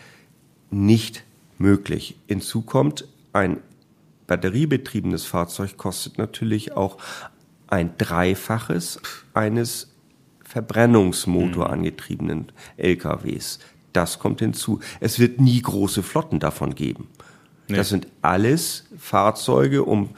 nicht 0.70 1.24
möglich. 1.58 2.18
Hinzu 2.28 2.62
kommt, 2.62 3.08
ein 3.34 3.58
batteriebetriebenes 4.28 5.26
Fahrzeug 5.26 5.78
kostet 5.78 6.18
natürlich 6.18 6.78
auch 6.78 6.98
ein 7.68 7.92
Dreifaches 7.98 9.00
eines 9.34 9.92
Verbrennungsmotor 10.44 11.70
angetriebenen 11.72 12.52
LKWs. 12.78 13.60
Das 13.92 14.20
kommt 14.20 14.40
hinzu. 14.40 14.80
Es 15.00 15.20
wird 15.20 15.40
nie 15.40 15.62
große 15.62 16.04
Flotten 16.04 16.40
davon 16.40 16.76
geben. 16.76 17.08
Nee. 17.68 17.78
Das 17.78 17.90
sind 17.90 18.08
alles 18.22 18.86
Fahrzeuge, 18.98 19.84
um 19.84 20.10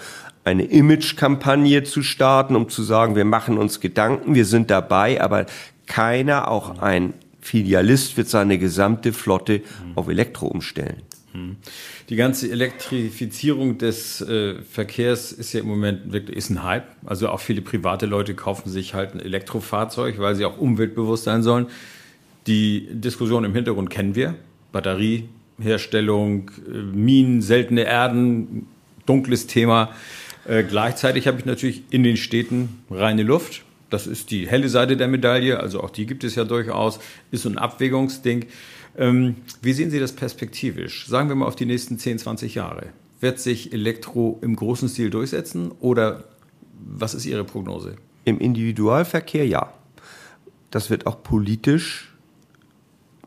eine 0.44 0.66
Image-Kampagne 0.66 1.84
zu 1.84 2.04
starten, 2.04 2.56
um 2.56 2.70
zu 2.70 2.84
sagen, 2.84 3.16
wir 3.16 3.26
machen 3.26 3.58
uns 3.58 3.80
Gedanken, 3.80 4.36
wir 4.36 4.46
sind 4.46 4.70
dabei, 4.70 5.22
aber 5.22 5.46
keiner, 5.88 6.50
auch 6.50 6.80
ein 6.80 7.14
Filialist, 7.42 8.18
wird 8.18 8.28
seine 8.28 8.58
gesamte 8.58 9.14
Flotte 9.14 9.62
auf 9.96 10.08
Elektro 10.08 10.48
umstellen. 10.48 11.02
Die 12.10 12.16
ganze 12.16 12.50
Elektrifizierung 12.50 13.78
des 13.78 14.22
äh, 14.22 14.62
Verkehrs 14.62 15.32
ist 15.32 15.54
ja 15.54 15.62
im 15.62 15.68
Moment 15.68 16.14
wirklich 16.14 16.38
ist 16.38 16.50
ein 16.50 16.64
Hype. 16.64 16.88
Also 17.06 17.30
auch 17.30 17.40
viele 17.40 17.62
private 17.62 18.06
Leute 18.06 18.36
kaufen 18.36 18.70
sich 18.70 18.94
halt 18.94 19.14
ein 19.14 19.20
Elektrofahrzeug, 19.20 20.20
weil 20.20 20.36
sie 20.36 20.46
auch 20.46 20.58
umweltbewusst 20.58 21.24
sein 21.24 21.44
sollen. 21.44 21.68
Die 22.48 22.88
Diskussion 22.92 23.44
im 23.44 23.54
Hintergrund 23.54 23.90
kennen 23.90 24.16
wir. 24.16 24.36
Batterieherstellung, 24.72 25.35
äh, 25.60 26.82
Minen, 26.94 27.42
seltene 27.42 27.84
Erden, 27.84 28.68
dunkles 29.06 29.48
Thema. 29.48 29.92
Äh, 30.48 30.64
gleichzeitig 30.64 31.28
habe 31.28 31.40
ich 31.40 31.46
natürlich 31.46 31.84
in 31.90 32.04
den 32.04 32.18
Städten 32.18 32.84
reine 32.90 33.24
Luft. 33.24 33.64
Das 33.90 34.08
ist 34.08 34.32
die 34.32 34.48
helle 34.48 34.70
Seite 34.70 34.98
der 34.98 35.08
Medaille, 35.08 35.60
also 35.60 35.82
auch 35.82 35.90
die 35.90 36.06
gibt 36.06 36.24
es 36.24 36.36
ja 36.36 36.44
durchaus, 36.44 37.00
ist 37.32 37.44
so 37.44 37.50
ein 37.50 37.58
Abwägungsding. 37.58 38.46
Ähm, 38.98 39.36
wie 39.62 39.74
sehen 39.74 39.92
Sie 39.92 40.00
das 40.00 40.14
perspektivisch? 40.14 41.08
Sagen 41.08 41.30
wir 41.30 41.36
mal 41.36 41.46
auf 41.46 41.56
die 41.56 41.66
nächsten 41.66 42.00
10, 42.00 42.20
20 42.20 42.56
Jahre. 42.56 42.88
Wird 43.20 43.40
sich 43.40 43.74
Elektro 43.74 44.40
im 44.42 44.56
großen 44.56 44.90
Stil 44.90 45.10
durchsetzen 45.10 45.72
oder 45.80 46.26
was 46.80 47.14
ist 47.14 47.26
Ihre 47.26 47.44
Prognose? 47.44 47.96
Im 48.26 48.40
Individualverkehr 48.40 49.48
ja. 49.48 49.74
Das 50.72 50.90
wird 50.90 51.08
auch 51.08 51.24
politisch 51.24 52.15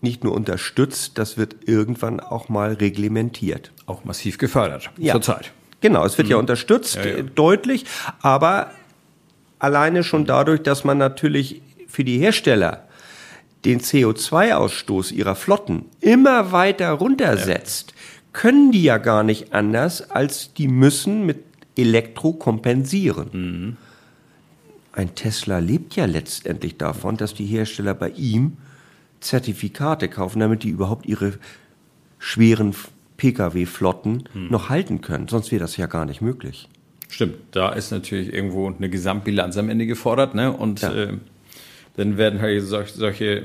nicht 0.02 0.24
nur 0.24 0.34
unterstützt, 0.34 1.18
das 1.18 1.36
wird 1.36 1.56
irgendwann 1.68 2.20
auch 2.20 2.48
mal 2.48 2.74
reglementiert. 2.74 3.72
Auch 3.86 4.04
massiv 4.04 4.38
gefördert 4.38 4.90
Ja. 4.96 5.12
zurzeit. 5.12 5.52
Genau, 5.80 6.04
es 6.04 6.18
wird 6.18 6.28
ja 6.28 6.36
unterstützt, 6.36 6.96
Ja, 6.96 7.04
ja. 7.06 7.16
äh, 7.18 7.22
deutlich, 7.24 7.84
aber 8.20 8.70
alleine 9.58 10.02
schon 10.04 10.24
dadurch, 10.26 10.62
dass 10.62 10.84
man 10.84 10.98
natürlich 10.98 11.62
für 11.86 12.04
die 12.04 12.18
Hersteller 12.18 12.84
den 13.64 13.80
CO2-Ausstoß 13.80 15.12
ihrer 15.12 15.34
Flotten 15.34 15.84
immer 16.00 16.52
weiter 16.52 16.90
runtersetzt, 16.92 17.92
können 18.32 18.70
die 18.72 18.82
ja 18.84 18.98
gar 18.98 19.22
nicht 19.24 19.52
anders, 19.52 20.10
als 20.10 20.52
die 20.54 20.68
müssen 20.68 21.26
mit 21.26 21.38
Elektro 21.76 22.32
kompensieren. 22.32 23.76
Ein 24.92 25.14
Tesla 25.14 25.58
lebt 25.58 25.96
ja 25.96 26.04
letztendlich 26.06 26.76
davon, 26.76 27.16
dass 27.16 27.34
die 27.34 27.46
Hersteller 27.46 27.94
bei 27.94 28.10
ihm 28.10 28.56
Zertifikate 29.20 30.08
kaufen, 30.08 30.40
damit 30.40 30.62
die 30.62 30.68
überhaupt 30.70 31.06
ihre 31.06 31.34
schweren 32.18 32.74
Pkw-Flotten 33.16 34.24
noch 34.34 34.68
halten 34.68 35.00
können. 35.00 35.28
Sonst 35.28 35.50
wäre 35.52 35.60
das 35.60 35.76
ja 35.76 35.86
gar 35.86 36.04
nicht 36.06 36.20
möglich. 36.22 36.68
Stimmt, 37.10 37.36
da 37.52 37.70
ist 37.70 37.90
natürlich 37.90 38.32
irgendwo 38.32 38.68
eine 38.68 38.88
Gesamtbilanz 38.90 39.56
am 39.56 39.68
Ende 39.70 39.86
gefordert, 39.86 40.34
ne? 40.34 40.52
Und 40.52 40.82
Ja. 40.82 40.94
äh, 40.94 41.14
dann 41.96 42.16
werden 42.16 42.40
halt 42.40 42.62
solch, 42.62 42.92
solche 42.92 43.42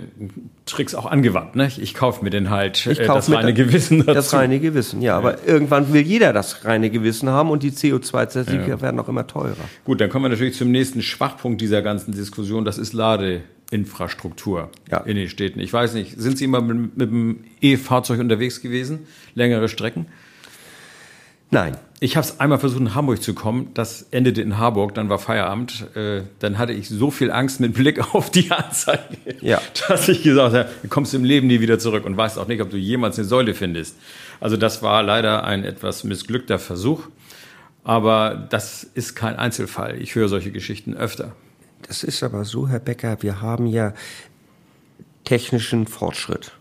Tricks 0.67 0.93
auch 0.93 1.07
angewandt, 1.07 1.55
ne? 1.55 1.71
Ich 1.77 1.95
kaufe 1.95 2.23
mir 2.23 2.29
den 2.29 2.51
halt 2.51 2.85
Ich 2.85 2.99
äh, 2.99 3.07
das 3.07 3.31
reine 3.31 3.53
Gewissen 3.53 3.99
dazu. 3.99 4.13
Das 4.13 4.33
reine 4.33 4.59
Gewissen, 4.59 5.01
ja. 5.01 5.17
Aber 5.17 5.47
irgendwann 5.47 5.91
will 5.91 6.01
jeder 6.03 6.33
das 6.33 6.65
reine 6.65 6.91
Gewissen 6.91 7.29
haben 7.29 7.49
und 7.49 7.63
die 7.63 7.71
CO2-Zertifikate 7.71 8.81
werden 8.81 8.99
auch 8.99 9.09
immer 9.09 9.25
teurer. 9.25 9.55
Gut, 9.85 10.01
dann 10.01 10.09
kommen 10.09 10.25
wir 10.25 10.29
natürlich 10.29 10.55
zum 10.55 10.69
nächsten 10.69 11.01
Schwachpunkt 11.01 11.61
dieser 11.61 11.81
ganzen 11.81 12.11
Diskussion. 12.11 12.63
Das 12.63 12.77
ist 12.77 12.93
Ladeinfrastruktur 13.73 14.69
Ja. 14.91 14.99
in 14.99 15.15
den 15.15 15.29
Städten. 15.29 15.59
Ich 15.59 15.73
weiß 15.73 15.93
nicht, 15.93 16.15
sind 16.19 16.37
Sie 16.37 16.47
mal 16.47 16.61
mit, 16.61 16.97
mit 16.97 17.09
dem 17.09 17.43
E-Fahrzeug 17.61 18.19
unterwegs 18.19 18.61
gewesen? 18.61 19.07
Längere 19.35 19.67
Strecken? 19.67 20.07
Nein. 21.51 21.77
Ich 21.99 22.17
habe 22.17 22.25
es 22.25 22.39
einmal 22.39 22.57
versucht, 22.59 22.81
in 22.81 22.95
Hamburg 22.95 23.21
zu 23.21 23.33
kommen. 23.33 23.69
Das 23.75 24.07
endete 24.11 24.41
in 24.41 24.57
Harburg, 24.57 24.93
dann 24.95 25.07
war 25.07 25.19
Feierabend. 25.19 25.87
Äh, 25.95 26.23
dann 26.39 26.57
hatte 26.57 26.73
ich 26.73 26.89
so 26.89 27.11
viel 27.11 27.31
Angst 27.31 27.59
mit 27.59 27.73
Blick 27.75 27.99
auf 28.15 28.29
die 28.31 28.51
Anzeige, 28.51 29.17
Ja. 29.39 29.61
dass 29.87 30.09
ich 30.09 30.23
gesagt 30.23 30.55
habe, 30.55 30.69
du 30.81 30.87
kommst 30.89 31.13
im 31.13 31.23
Leben 31.23 31.47
nie 31.47 31.61
wieder 31.61 31.79
zurück 31.79 32.05
und 32.05 32.17
weißt 32.17 32.37
auch 32.39 32.47
nicht, 32.47 32.61
ob 32.61 32.69
du 32.71 32.77
jemals 32.77 33.17
eine 33.17 33.27
Säule 33.27 33.53
findest. 33.53 33.95
Also 34.39 34.57
das 34.57 34.81
war 34.81 35.03
leider 35.03 35.43
ein 35.45 35.63
etwas 35.63 36.03
missglückter 36.03 36.59
Versuch. 36.59 37.07
Aber 37.85 38.47
das 38.49 38.83
ist 38.95 39.13
kein 39.15 39.35
Einzelfall. 39.35 40.01
Ich 40.01 40.15
höre 40.15 40.29
solche 40.29 40.51
Geschichten 40.51 40.93
öfter. 40.95 41.35
Das 41.87 42.03
ist 42.03 42.23
aber 42.23 42.45
so, 42.45 42.67
Herr 42.67 42.79
Becker, 42.79 43.17
wir 43.21 43.41
haben 43.41 43.67
ja 43.67 43.93
technischen 45.23 45.87
Fortschritt. 45.87 46.51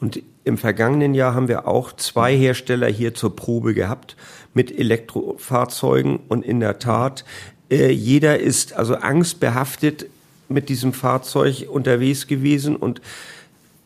Und 0.00 0.22
im 0.44 0.58
vergangenen 0.58 1.14
Jahr 1.14 1.34
haben 1.34 1.48
wir 1.48 1.66
auch 1.68 1.92
zwei 1.92 2.36
Hersteller 2.36 2.88
hier 2.88 3.14
zur 3.14 3.34
Probe 3.36 3.74
gehabt 3.74 4.16
mit 4.54 4.76
Elektrofahrzeugen. 4.76 6.18
Und 6.28 6.44
in 6.44 6.60
der 6.60 6.78
Tat, 6.78 7.24
äh, 7.70 7.90
jeder 7.90 8.38
ist 8.38 8.72
also 8.72 8.96
angstbehaftet 8.96 10.06
mit 10.48 10.68
diesem 10.68 10.92
Fahrzeug 10.92 11.68
unterwegs 11.70 12.26
gewesen. 12.26 12.76
Und 12.76 13.00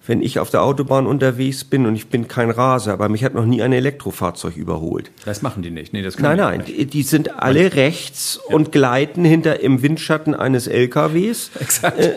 wenn 0.06 0.22
ich 0.22 0.38
auf 0.38 0.50
der 0.50 0.62
Autobahn 0.62 1.06
unterwegs 1.06 1.64
bin 1.64 1.86
und 1.86 1.96
ich 1.96 2.08
bin 2.08 2.28
kein 2.28 2.50
Raser, 2.50 2.92
aber 2.92 3.08
mich 3.08 3.24
hat 3.24 3.34
noch 3.34 3.44
nie 3.44 3.62
ein 3.62 3.72
Elektrofahrzeug 3.72 4.56
überholt. 4.56 5.10
Das 5.24 5.42
machen 5.42 5.62
die 5.62 5.70
nicht. 5.70 5.92
Nee, 5.92 6.02
das 6.02 6.18
Nein, 6.18 6.38
nein, 6.38 6.64
die, 6.66 6.86
die 6.86 7.02
sind 7.02 7.38
alle 7.38 7.74
rechts 7.74 8.36
und 8.36 8.72
gleiten 8.72 9.24
hinter 9.24 9.60
im 9.60 9.82
Windschatten 9.82 10.34
eines 10.34 10.66
LKWs, 10.66 11.50
Exakt. 11.60 11.98
äh, 11.98 12.16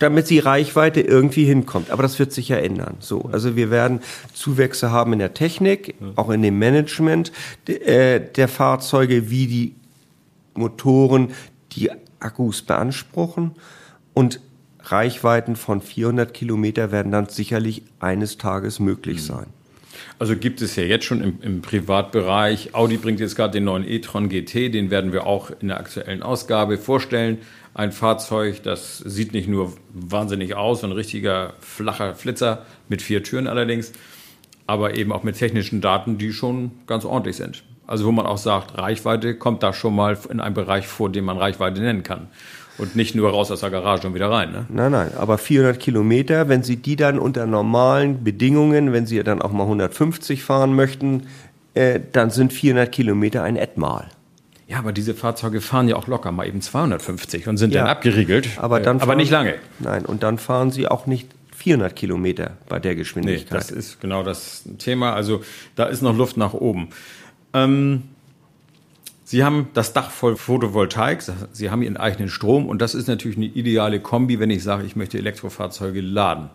damit 0.00 0.30
die 0.30 0.40
Reichweite 0.40 1.00
irgendwie 1.00 1.44
hinkommt. 1.44 1.90
Aber 1.90 2.02
das 2.02 2.18
wird 2.18 2.32
sich 2.32 2.48
ja 2.48 2.56
ändern. 2.56 2.96
So, 2.98 3.28
also 3.32 3.54
wir 3.54 3.70
werden 3.70 4.00
Zuwächse 4.32 4.90
haben 4.90 5.12
in 5.12 5.20
der 5.20 5.34
Technik, 5.34 5.94
auch 6.16 6.30
in 6.30 6.42
dem 6.42 6.58
Management 6.58 7.30
äh, 7.66 8.20
der 8.20 8.48
Fahrzeuge, 8.48 9.30
wie 9.30 9.46
die 9.46 9.74
Motoren 10.54 11.32
die 11.72 11.90
Akkus 12.20 12.62
beanspruchen 12.62 13.52
und 14.14 14.40
Reichweiten 14.84 15.56
von 15.56 15.80
400 15.80 16.34
Kilometer 16.34 16.92
werden 16.92 17.12
dann 17.12 17.28
sicherlich 17.28 17.82
eines 18.00 18.38
Tages 18.38 18.80
möglich 18.80 19.24
sein. 19.24 19.46
Also 20.18 20.36
gibt 20.36 20.60
es 20.62 20.76
ja 20.76 20.84
jetzt 20.84 21.04
schon 21.04 21.22
im, 21.22 21.38
im 21.42 21.62
Privatbereich. 21.62 22.74
Audi 22.74 22.96
bringt 22.98 23.20
jetzt 23.20 23.36
gerade 23.36 23.52
den 23.52 23.64
neuen 23.64 23.88
e-tron 23.88 24.28
GT, 24.28 24.72
den 24.72 24.90
werden 24.90 25.12
wir 25.12 25.26
auch 25.26 25.50
in 25.60 25.68
der 25.68 25.78
aktuellen 25.78 26.22
Ausgabe 26.22 26.78
vorstellen. 26.78 27.38
Ein 27.74 27.90
Fahrzeug, 27.90 28.62
das 28.62 28.98
sieht 28.98 29.32
nicht 29.32 29.48
nur 29.48 29.72
wahnsinnig 29.92 30.54
aus, 30.54 30.84
ein 30.84 30.92
richtiger 30.92 31.54
flacher 31.60 32.14
Flitzer 32.14 32.64
mit 32.88 33.02
vier 33.02 33.22
Türen 33.24 33.48
allerdings, 33.48 33.92
aber 34.66 34.96
eben 34.96 35.10
auch 35.12 35.24
mit 35.24 35.36
technischen 35.36 35.80
Daten, 35.80 36.18
die 36.18 36.32
schon 36.32 36.72
ganz 36.86 37.04
ordentlich 37.04 37.36
sind. 37.36 37.64
Also 37.86 38.06
wo 38.06 38.12
man 38.12 38.26
auch 38.26 38.38
sagt, 38.38 38.78
Reichweite 38.78 39.34
kommt 39.36 39.62
da 39.62 39.72
schon 39.72 39.94
mal 39.94 40.16
in 40.30 40.40
einen 40.40 40.54
Bereich 40.54 40.86
vor, 40.86 41.10
den 41.10 41.24
man 41.24 41.36
Reichweite 41.36 41.80
nennen 41.80 42.02
kann. 42.02 42.28
Und 42.76 42.96
nicht 42.96 43.14
nur 43.14 43.30
raus 43.30 43.50
aus 43.52 43.60
der 43.60 43.70
Garage 43.70 44.06
und 44.08 44.14
wieder 44.14 44.30
rein. 44.30 44.50
Ne? 44.52 44.66
Nein, 44.68 44.90
nein, 44.92 45.10
aber 45.16 45.38
400 45.38 45.78
Kilometer, 45.78 46.48
wenn 46.48 46.62
Sie 46.64 46.76
die 46.76 46.96
dann 46.96 47.18
unter 47.20 47.46
normalen 47.46 48.24
Bedingungen, 48.24 48.92
wenn 48.92 49.06
Sie 49.06 49.22
dann 49.22 49.40
auch 49.42 49.52
mal 49.52 49.62
150 49.64 50.42
fahren 50.42 50.74
möchten, 50.74 51.24
äh, 51.74 52.00
dann 52.12 52.30
sind 52.30 52.52
400 52.52 52.90
Kilometer 52.90 53.42
ein 53.44 53.56
Etmal. 53.56 54.08
Ja, 54.66 54.78
aber 54.78 54.92
diese 54.92 55.14
Fahrzeuge 55.14 55.60
fahren 55.60 55.88
ja 55.88 55.94
auch 55.96 56.06
locker 56.08 56.32
mal 56.32 56.48
eben 56.48 56.60
250 56.62 57.46
und 57.48 57.58
sind 57.58 57.74
Ja. 57.74 57.82
dann 57.82 57.90
abgeriegelt. 57.90 58.48
Aber, 58.56 58.80
dann 58.80 58.96
Äh, 58.96 59.00
aber 59.02 59.06
fahren- 59.08 59.18
nicht 59.18 59.30
lange. 59.30 59.54
Nein, 59.78 60.04
und 60.06 60.22
dann 60.22 60.38
fahren 60.38 60.70
Sie 60.70 60.88
auch 60.88 61.06
nicht 61.06 61.28
400 61.54 61.94
Kilometer 61.94 62.52
bei 62.68 62.80
der 62.80 62.92
Nee, 62.92 62.96
Geschwindigkeit. 62.98 63.56
das 63.56 63.70
ist 63.70 64.00
genau 64.00 64.22
das 64.24 64.64
Thema. 64.78 65.12
Also 65.12 65.42
da 65.76 65.84
ist 65.84 66.02
noch 66.02 66.16
Luft 66.16 66.36
nach 66.36 66.54
oben. 66.54 66.88
Ähm, 67.52 68.02
Sie 69.26 69.42
haben 69.42 69.68
das 69.72 69.94
Dach 69.94 70.10
voll 70.10 70.36
Photovoltaik, 70.36 71.22
Sie 71.52 71.70
haben 71.70 71.82
Ihren 71.82 71.96
eigenen 71.96 72.28
Strom 72.28 72.68
und 72.68 72.80
das 72.80 72.94
ist 72.94 73.08
natürlich 73.08 73.38
eine 73.38 73.46
ideale 73.46 73.98
Kombi, 74.00 74.38
wenn 74.38 74.50
ich 74.50 74.62
sage, 74.62 74.84
ich 74.84 74.96
möchte 74.96 75.16
Elektrofahrzeuge 75.16 76.02
laden. 76.02 76.50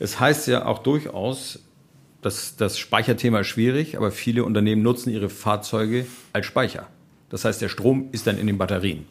Es 0.00 0.18
heißt 0.18 0.48
ja 0.48 0.66
auch 0.66 0.80
durchaus, 0.80 1.60
dass 2.20 2.56
das 2.56 2.76
Speicherthema 2.76 3.40
ist 3.40 3.46
schwierig, 3.46 3.96
aber 3.96 4.10
viele 4.10 4.44
Unternehmen 4.44 4.82
nutzen 4.82 5.10
ihre 5.10 5.28
Fahrzeuge 5.28 6.06
als 6.32 6.46
Speicher. 6.46 6.88
Das 7.30 7.44
heißt, 7.44 7.62
der 7.62 7.68
Strom 7.68 8.08
ist 8.10 8.26
dann 8.26 8.36
in 8.36 8.48
den 8.48 8.58
Batterien. 8.58 9.06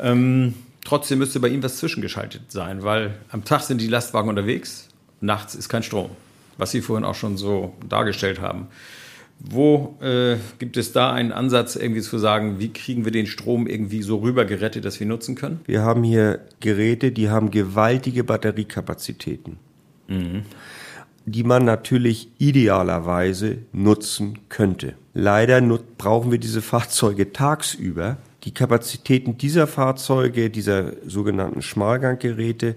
Ähm, 0.00 0.54
trotzdem 0.84 1.18
müsste 1.18 1.38
bei 1.38 1.48
Ihnen 1.48 1.62
was 1.62 1.76
zwischengeschaltet 1.78 2.50
sein, 2.50 2.82
weil 2.82 3.14
am 3.30 3.44
Tag 3.44 3.62
sind 3.62 3.80
die 3.80 3.86
Lastwagen 3.86 4.28
unterwegs, 4.28 4.88
nachts 5.20 5.54
ist 5.54 5.68
kein 5.68 5.84
Strom, 5.84 6.10
was 6.56 6.72
Sie 6.72 6.80
vorhin 6.80 7.04
auch 7.04 7.14
schon 7.14 7.36
so 7.36 7.76
dargestellt 7.88 8.40
haben. 8.40 8.66
Wo 9.40 9.96
äh, 10.00 10.36
gibt 10.58 10.76
es 10.76 10.92
da 10.92 11.12
einen 11.12 11.32
Ansatz, 11.32 11.76
irgendwie 11.76 12.00
zu 12.00 12.18
sagen, 12.18 12.58
wie 12.58 12.72
kriegen 12.72 13.04
wir 13.04 13.12
den 13.12 13.26
Strom 13.26 13.66
irgendwie 13.66 14.02
so 14.02 14.18
rüber 14.18 14.44
gerettet, 14.44 14.84
dass 14.84 14.98
wir 14.98 15.06
nutzen 15.06 15.36
können? 15.36 15.60
Wir 15.66 15.82
haben 15.82 16.02
hier 16.02 16.40
Geräte, 16.60 17.12
die 17.12 17.30
haben 17.30 17.50
gewaltige 17.50 18.24
Batteriekapazitäten. 18.24 19.56
die 21.26 21.44
man 21.44 21.64
natürlich 21.64 22.28
idealerweise 22.38 23.58
nutzen 23.72 24.38
könnte. 24.48 24.94
Leider 25.14 25.60
brauchen 25.98 26.30
wir 26.30 26.38
diese 26.38 26.62
Fahrzeuge 26.62 27.32
tagsüber. 27.32 28.16
Die 28.44 28.54
Kapazitäten 28.54 29.36
dieser 29.36 29.66
Fahrzeuge, 29.66 30.48
dieser 30.48 30.92
sogenannten 31.06 31.60
Schmalganggeräte, 31.60 32.76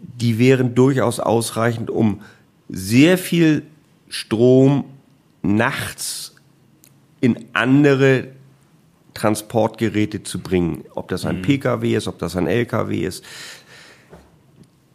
die 0.00 0.38
wären 0.38 0.74
durchaus 0.74 1.20
ausreichend, 1.20 1.90
um 1.90 2.22
sehr 2.68 3.18
viel 3.18 3.62
Strom 4.08 4.84
nachts 5.42 6.34
in 7.20 7.46
andere 7.52 8.28
Transportgeräte 9.14 10.22
zu 10.22 10.40
bringen. 10.40 10.84
Ob 10.94 11.08
das 11.08 11.24
ein 11.24 11.38
mhm. 11.38 11.42
Pkw 11.42 11.94
ist, 11.94 12.08
ob 12.08 12.18
das 12.18 12.36
ein 12.36 12.46
Lkw 12.46 13.04
ist. 13.04 13.24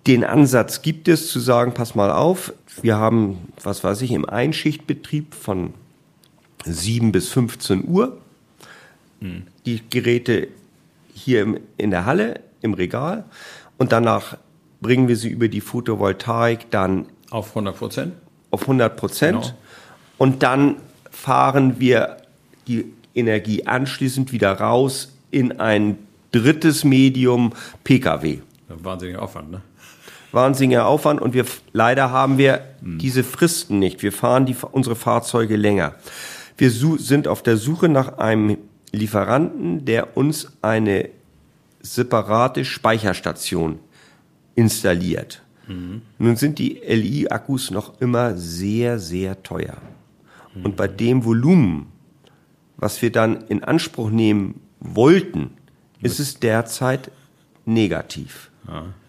Den 0.07 0.23
Ansatz 0.23 0.81
gibt 0.81 1.07
es 1.07 1.29
zu 1.29 1.39
sagen, 1.39 1.73
pass 1.73 1.93
mal 1.93 2.11
auf, 2.11 2.53
wir 2.81 2.97
haben, 2.97 3.51
was 3.61 3.83
weiß 3.83 4.01
ich, 4.01 4.11
im 4.11 4.27
Einschichtbetrieb 4.27 5.35
von 5.35 5.73
7 6.63 7.11
bis 7.11 7.29
15 7.29 7.87
Uhr 7.87 8.17
mhm. 9.19 9.43
die 9.65 9.81
Geräte 9.89 10.47
hier 11.13 11.59
in 11.77 11.91
der 11.91 12.05
Halle, 12.05 12.41
im 12.61 12.73
Regal 12.73 13.25
und 13.77 13.91
danach 13.91 14.37
bringen 14.81 15.07
wir 15.07 15.15
sie 15.15 15.29
über 15.29 15.47
die 15.47 15.61
Photovoltaik 15.61 16.71
dann 16.71 17.07
auf 17.29 17.49
100 17.49 17.77
Prozent. 17.77 18.13
Auf 18.51 18.61
100 18.61 18.95
Prozent. 18.95 19.41
Genau. 19.41 19.55
Und 20.17 20.43
dann 20.43 20.77
fahren 21.11 21.79
wir 21.79 22.17
die 22.67 22.85
Energie 23.13 23.65
anschließend 23.65 24.31
wieder 24.31 24.53
raus 24.53 25.13
in 25.31 25.59
ein 25.59 25.97
drittes 26.31 26.83
Medium 26.83 27.53
Pkw. 27.83 28.39
Wahnsinniger 28.67 29.21
Aufwand, 29.21 29.51
ne? 29.51 29.61
Wahnsinniger 30.31 30.85
Aufwand 30.85 31.21
und 31.21 31.33
wir 31.33 31.45
leider 31.71 32.11
haben 32.11 32.37
wir 32.37 32.61
hm. 32.81 32.99
diese 32.99 33.23
Fristen 33.23 33.79
nicht. 33.79 34.03
Wir 34.03 34.11
fahren 34.11 34.45
die, 34.45 34.55
unsere 34.71 34.95
Fahrzeuge 34.95 35.55
länger. 35.55 35.95
Wir 36.57 36.69
sind 36.69 37.27
auf 37.27 37.43
der 37.43 37.57
Suche 37.57 37.87
nach 37.87 38.17
einem 38.17 38.57
Lieferanten, 38.91 39.85
der 39.85 40.17
uns 40.17 40.51
eine 40.61 41.09
separate 41.81 42.65
Speicherstation 42.65 43.79
installiert. 44.55 45.41
Mhm. 45.67 46.01
Nun 46.17 46.35
sind 46.35 46.59
die 46.59 46.81
LI-Akkus 46.85 47.71
noch 47.71 48.01
immer 48.01 48.35
sehr, 48.35 48.99
sehr 48.99 49.43
teuer. 49.43 49.77
Und 50.63 50.75
bei 50.75 50.87
dem 50.87 51.25
Volumen, 51.25 51.87
was 52.77 53.01
wir 53.01 53.11
dann 53.11 53.43
in 53.47 53.63
Anspruch 53.63 54.09
nehmen 54.09 54.61
wollten, 54.79 55.51
ist 56.01 56.19
es 56.19 56.39
derzeit 56.39 57.11
negativ. 57.65 58.51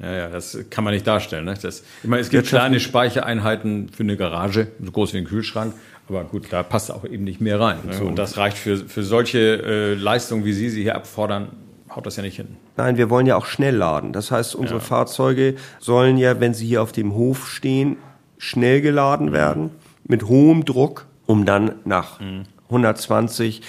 Ja, 0.00 0.16
ja, 0.16 0.28
das 0.28 0.56
kann 0.70 0.84
man 0.84 0.94
nicht 0.94 1.06
darstellen. 1.06 1.44
Ne? 1.44 1.54
Das, 1.60 1.82
ich 2.02 2.08
meine, 2.08 2.22
es 2.22 2.30
gibt 2.30 2.46
kleine 2.46 2.78
Speichereinheiten 2.78 3.88
für 3.88 4.04
eine 4.04 4.16
Garage, 4.16 4.68
so 4.80 4.92
groß 4.92 5.14
wie 5.14 5.18
ein 5.18 5.24
Kühlschrank, 5.24 5.74
aber 6.08 6.24
gut, 6.24 6.46
da 6.50 6.62
passt 6.62 6.92
auch 6.92 7.04
eben 7.04 7.24
nicht 7.24 7.40
mehr 7.40 7.58
rein. 7.58 7.78
Ne? 7.84 7.94
So. 7.94 8.04
Und 8.04 8.16
das 8.16 8.36
reicht 8.36 8.56
für, 8.56 8.76
für 8.76 9.02
solche 9.02 9.38
äh, 9.38 9.94
Leistungen, 9.94 10.44
wie 10.44 10.52
Sie 10.52 10.70
sie 10.70 10.82
hier 10.82 10.94
abfordern, 10.94 11.48
haut 11.94 12.06
das 12.06 12.16
ja 12.16 12.22
nicht 12.22 12.36
hin. 12.36 12.56
Nein, 12.76 12.96
wir 12.96 13.10
wollen 13.10 13.26
ja 13.26 13.36
auch 13.36 13.46
schnell 13.46 13.74
laden. 13.74 14.12
Das 14.12 14.30
heißt, 14.30 14.54
unsere 14.54 14.78
ja. 14.78 14.84
Fahrzeuge 14.84 15.56
sollen 15.80 16.16
ja, 16.18 16.38
wenn 16.38 16.54
sie 16.54 16.66
hier 16.66 16.82
auf 16.82 16.92
dem 16.92 17.14
Hof 17.14 17.48
stehen, 17.48 17.96
schnell 18.38 18.80
geladen 18.80 19.28
mhm. 19.28 19.32
werden, 19.32 19.70
mit 20.04 20.24
hohem 20.24 20.64
Druck, 20.64 21.06
um 21.28 21.44
dann 21.44 21.73
nach 21.85 22.20
mhm. 22.20 22.44
120 22.64 23.62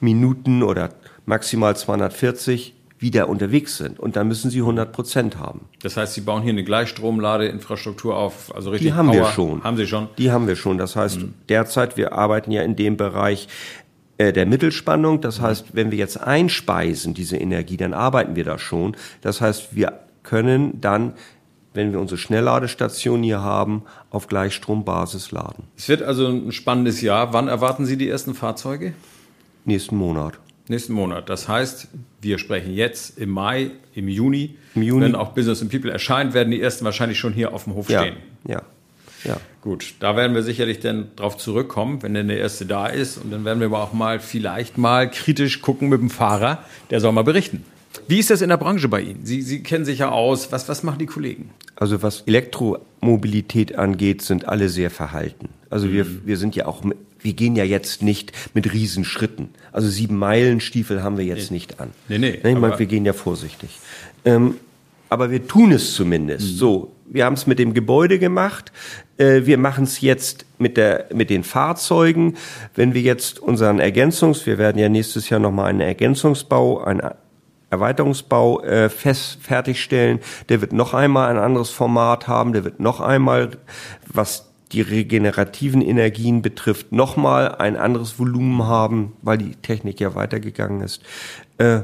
Minuten 0.00 0.62
oder 0.62 0.90
maximal 1.24 1.74
240 1.74 2.74
wieder 2.98 3.28
unterwegs 3.28 3.78
sind. 3.78 3.98
Und 3.98 4.16
dann 4.16 4.28
müssen 4.28 4.50
sie 4.50 4.60
100 4.60 4.92
Prozent 4.92 5.38
haben. 5.38 5.62
Das 5.82 5.96
heißt, 5.96 6.14
Sie 6.14 6.20
bauen 6.20 6.42
hier 6.42 6.52
eine 6.52 6.64
Gleichstromladeinfrastruktur 6.64 8.16
auf, 8.16 8.54
also 8.54 8.70
richtig 8.70 8.88
Die 8.88 8.94
haben 8.94 9.08
Power. 9.08 9.16
wir 9.16 9.26
schon. 9.26 9.64
Haben 9.64 9.76
Sie 9.76 9.86
schon? 9.86 10.08
Die 10.18 10.30
haben 10.30 10.46
wir 10.46 10.56
schon. 10.56 10.78
Das 10.78 10.94
heißt, 10.94 11.22
mhm. 11.22 11.34
derzeit, 11.48 11.96
wir 11.96 12.12
arbeiten 12.12 12.52
ja 12.52 12.62
in 12.62 12.76
dem 12.76 12.96
Bereich 12.96 13.48
äh, 14.18 14.32
der 14.32 14.46
Mittelspannung. 14.46 15.20
Das 15.22 15.40
heißt, 15.40 15.74
wenn 15.74 15.90
wir 15.90 15.98
jetzt 15.98 16.20
einspeisen, 16.20 17.14
diese 17.14 17.36
Energie, 17.36 17.76
dann 17.78 17.94
arbeiten 17.94 18.36
wir 18.36 18.44
da 18.44 18.58
schon. 18.58 18.96
Das 19.22 19.40
heißt, 19.40 19.74
wir 19.74 20.00
können 20.22 20.80
dann 20.80 21.14
wenn 21.76 21.92
wir 21.92 22.00
unsere 22.00 22.18
Schnellladestation 22.18 23.22
hier 23.22 23.42
haben, 23.42 23.82
auf 24.10 24.26
Gleichstrombasis 24.26 25.30
laden. 25.30 25.64
Es 25.76 25.88
wird 25.88 26.02
also 26.02 26.26
ein 26.26 26.52
spannendes 26.52 27.00
Jahr. 27.00 27.32
Wann 27.32 27.48
erwarten 27.48 27.86
Sie 27.86 27.96
die 27.96 28.08
ersten 28.08 28.34
Fahrzeuge? 28.34 28.94
Nächsten 29.64 29.96
Monat. 29.96 30.34
Nächsten 30.68 30.94
Monat. 30.94 31.28
Das 31.28 31.48
heißt, 31.48 31.88
wir 32.20 32.38
sprechen 32.38 32.74
jetzt 32.74 33.18
im 33.18 33.30
Mai, 33.30 33.70
im 33.94 34.08
Juni. 34.08 34.56
Im 34.74 34.82
Juni. 34.82 35.04
Wenn 35.04 35.14
auch 35.14 35.28
Business 35.30 35.62
and 35.62 35.70
People 35.70 35.92
erscheint, 35.92 36.34
werden 36.34 36.50
die 36.50 36.60
ersten 36.60 36.84
wahrscheinlich 36.84 37.18
schon 37.18 37.32
hier 37.32 37.54
auf 37.54 37.64
dem 37.64 37.74
Hof 37.74 37.88
ja, 37.88 38.00
stehen. 38.00 38.16
Ja. 38.48 38.62
Ja. 39.24 39.38
Gut, 39.60 39.94
da 40.00 40.16
werden 40.16 40.34
wir 40.34 40.42
sicherlich 40.42 40.80
dann 40.80 41.08
drauf 41.16 41.36
zurückkommen, 41.36 42.02
wenn 42.02 42.14
denn 42.14 42.28
der 42.28 42.38
erste 42.38 42.66
da 42.66 42.86
ist. 42.86 43.18
Und 43.18 43.32
dann 43.32 43.44
werden 43.44 43.60
wir 43.60 43.66
aber 43.66 43.82
auch 43.82 43.92
mal 43.92 44.20
vielleicht 44.20 44.78
mal 44.78 45.10
kritisch 45.10 45.62
gucken 45.62 45.88
mit 45.88 46.00
dem 46.00 46.10
Fahrer. 46.10 46.64
Der 46.90 47.00
soll 47.00 47.12
mal 47.12 47.24
berichten. 47.24 47.64
Wie 48.08 48.18
ist 48.18 48.30
das 48.30 48.42
in 48.42 48.48
der 48.48 48.56
Branche 48.56 48.88
bei 48.88 49.00
Ihnen? 49.00 49.20
Sie, 49.24 49.42
Sie 49.42 49.62
kennen 49.62 49.84
sich 49.84 50.00
ja 50.00 50.10
aus. 50.10 50.52
Was, 50.52 50.68
was 50.68 50.82
machen 50.82 50.98
die 50.98 51.06
Kollegen? 51.06 51.50
Also 51.76 52.02
was 52.02 52.22
Elektromobilität 52.22 53.76
angeht, 53.76 54.22
sind 54.22 54.48
alle 54.48 54.68
sehr 54.68 54.90
verhalten. 54.90 55.48
Also 55.70 55.86
mhm. 55.86 55.92
wir, 55.92 56.26
wir 56.26 56.36
sind 56.36 56.56
ja 56.56 56.66
auch 56.66 56.82
wir 57.26 57.32
gehen 57.32 57.56
ja 57.56 57.64
jetzt 57.64 58.02
nicht 58.02 58.32
mit 58.54 58.72
Riesenschritten. 58.72 59.48
Also 59.72 59.88
sieben 59.88 60.16
Meilen 60.16 60.60
Stiefel 60.60 61.02
haben 61.02 61.18
wir 61.18 61.24
jetzt 61.24 61.50
nee. 61.50 61.56
nicht 61.56 61.80
an. 61.80 61.90
Nee, 62.08 62.18
nee. 62.18 62.38
Ich 62.42 62.58
meine, 62.58 62.78
wir 62.78 62.86
gehen 62.86 63.04
ja 63.04 63.12
vorsichtig. 63.12 63.70
Ähm, 64.24 64.54
aber 65.08 65.30
wir 65.30 65.46
tun 65.46 65.72
es 65.72 65.94
zumindest. 65.94 66.46
Mhm. 66.46 66.56
So, 66.56 66.92
wir 67.06 67.24
haben 67.24 67.34
es 67.34 67.46
mit 67.46 67.58
dem 67.58 67.74
Gebäude 67.74 68.18
gemacht. 68.18 68.72
Äh, 69.18 69.42
wir 69.44 69.58
machen 69.58 69.84
es 69.84 70.00
jetzt 70.00 70.46
mit 70.58 70.76
der 70.76 71.06
mit 71.12 71.30
den 71.30 71.44
Fahrzeugen. 71.44 72.36
Wenn 72.74 72.94
wir 72.94 73.02
jetzt 73.02 73.38
unseren 73.38 73.80
Ergänzungs, 73.80 74.46
wir 74.46 74.58
werden 74.58 74.78
ja 74.78 74.88
nächstes 74.88 75.28
Jahr 75.28 75.40
nochmal 75.40 75.66
einen 75.66 75.80
Ergänzungsbau, 75.80 76.82
einen 76.82 77.02
Erweiterungsbau 77.70 78.62
äh, 78.62 78.88
fest 78.88 79.38
fertigstellen. 79.42 80.20
Der 80.48 80.60
wird 80.60 80.72
noch 80.72 80.94
einmal 80.94 81.30
ein 81.30 81.38
anderes 81.38 81.70
Format 81.70 82.28
haben. 82.28 82.52
Der 82.52 82.64
wird 82.64 82.80
noch 82.80 83.00
einmal, 83.00 83.50
was 84.06 84.46
die 84.72 84.80
regenerativen 84.80 85.80
Energien 85.80 86.42
betrifft, 86.42 86.92
nochmal 86.92 87.54
ein 87.56 87.76
anderes 87.76 88.18
Volumen 88.18 88.64
haben, 88.64 89.12
weil 89.22 89.38
die 89.38 89.54
Technik 89.54 90.00
ja 90.00 90.14
weitergegangen 90.14 90.80
ist. 90.80 91.02
Äh, 91.58 91.82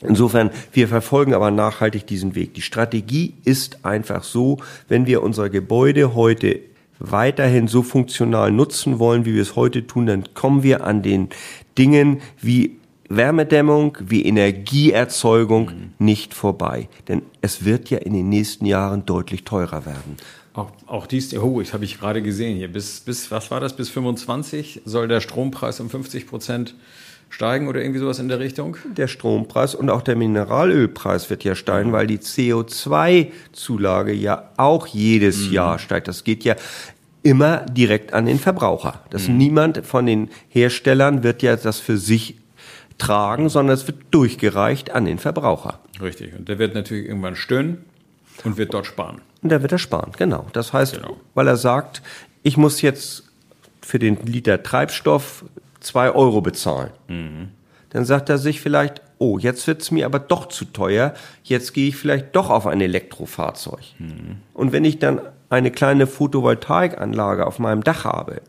insofern, 0.00 0.50
wir 0.72 0.88
verfolgen 0.88 1.34
aber 1.34 1.50
nachhaltig 1.50 2.06
diesen 2.06 2.34
Weg. 2.34 2.54
Die 2.54 2.62
Strategie 2.62 3.34
ist 3.44 3.84
einfach 3.84 4.24
so, 4.24 4.58
wenn 4.88 5.06
wir 5.06 5.22
unser 5.22 5.48
Gebäude 5.48 6.14
heute 6.14 6.60
weiterhin 6.98 7.66
so 7.66 7.82
funktional 7.82 8.52
nutzen 8.52 8.98
wollen, 8.98 9.24
wie 9.24 9.34
wir 9.34 9.42
es 9.42 9.56
heute 9.56 9.86
tun, 9.86 10.06
dann 10.06 10.34
kommen 10.34 10.62
wir 10.62 10.84
an 10.84 11.02
den 11.02 11.30
Dingen 11.76 12.20
wie 12.40 12.76
Wärmedämmung, 13.16 13.98
wie 14.00 14.24
Energieerzeugung 14.24 15.66
mhm. 15.66 15.92
nicht 15.98 16.34
vorbei. 16.34 16.88
Denn 17.08 17.22
es 17.40 17.64
wird 17.64 17.90
ja 17.90 17.98
in 17.98 18.12
den 18.12 18.28
nächsten 18.28 18.66
Jahren 18.66 19.06
deutlich 19.06 19.44
teurer 19.44 19.86
werden. 19.86 20.16
Auch, 20.54 20.70
auch 20.86 21.06
dies, 21.06 21.34
oh, 21.34 21.60
ich 21.60 21.72
habe 21.72 21.84
ich 21.84 21.98
gerade 21.98 22.20
gesehen 22.20 22.58
hier, 22.58 22.70
bis, 22.70 23.00
bis, 23.00 23.30
was 23.30 23.50
war 23.50 23.60
das, 23.60 23.74
bis 23.74 23.88
25 23.88 24.82
soll 24.84 25.08
der 25.08 25.20
Strompreis 25.20 25.80
um 25.80 25.88
50 25.88 26.26
Prozent 26.26 26.74
steigen 27.30 27.68
oder 27.68 27.80
irgendwie 27.80 28.00
sowas 28.00 28.18
in 28.18 28.28
der 28.28 28.38
Richtung? 28.38 28.76
Der 28.96 29.08
Strompreis 29.08 29.74
und 29.74 29.88
auch 29.88 30.02
der 30.02 30.16
Mineralölpreis 30.16 31.30
wird 31.30 31.44
ja 31.44 31.54
steigen, 31.54 31.88
mhm. 31.88 31.94
weil 31.94 32.06
die 32.06 32.18
CO2-Zulage 32.18 34.12
ja 34.12 34.50
auch 34.58 34.86
jedes 34.86 35.46
mhm. 35.46 35.52
Jahr 35.54 35.78
steigt. 35.78 36.08
Das 36.08 36.24
geht 36.24 36.44
ja 36.44 36.56
immer 37.22 37.58
direkt 37.60 38.12
an 38.12 38.26
den 38.26 38.38
Verbraucher. 38.38 39.00
Das 39.10 39.28
mhm. 39.28 39.38
niemand 39.38 39.86
von 39.86 40.04
den 40.04 40.28
Herstellern 40.48 41.22
wird 41.22 41.42
ja 41.42 41.56
das 41.56 41.78
für 41.78 41.96
sich 41.96 42.41
tragen, 43.02 43.48
sondern 43.48 43.74
es 43.74 43.86
wird 43.86 43.98
durchgereicht 44.10 44.92
an 44.92 45.04
den 45.04 45.18
Verbraucher. 45.18 45.80
Richtig. 46.00 46.34
Und 46.38 46.48
der 46.48 46.58
wird 46.58 46.74
natürlich 46.74 47.06
irgendwann 47.06 47.36
stöhnen 47.36 47.84
und 48.44 48.56
wird 48.56 48.72
dort 48.74 48.86
sparen. 48.86 49.20
Und 49.42 49.48
der 49.50 49.60
wird 49.62 49.72
er 49.72 49.78
sparen, 49.78 50.12
genau. 50.16 50.46
Das 50.52 50.72
heißt, 50.72 50.94
genau. 50.94 51.16
weil 51.34 51.48
er 51.48 51.56
sagt, 51.56 52.02
ich 52.42 52.56
muss 52.56 52.80
jetzt 52.80 53.24
für 53.80 53.98
den 53.98 54.16
Liter 54.24 54.62
Treibstoff 54.62 55.44
zwei 55.80 56.10
Euro 56.12 56.40
bezahlen. 56.40 56.90
Mhm. 57.08 57.48
Dann 57.90 58.04
sagt 58.04 58.30
er 58.30 58.38
sich 58.38 58.60
vielleicht, 58.60 59.02
oh, 59.18 59.38
jetzt 59.38 59.66
wird's 59.66 59.90
mir 59.90 60.06
aber 60.06 60.18
doch 60.20 60.46
zu 60.46 60.64
teuer, 60.64 61.12
jetzt 61.42 61.74
gehe 61.74 61.88
ich 61.88 61.96
vielleicht 61.96 62.34
doch 62.36 62.50
auf 62.50 62.66
ein 62.66 62.80
Elektrofahrzeug. 62.80 63.82
Mhm. 63.98 64.36
Und 64.54 64.72
wenn 64.72 64.84
ich 64.84 64.98
dann 64.98 65.20
eine 65.50 65.70
kleine 65.70 66.06
Photovoltaikanlage 66.06 67.46
auf 67.46 67.58
meinem 67.58 67.84
Dach 67.84 68.04
habe, 68.04 68.40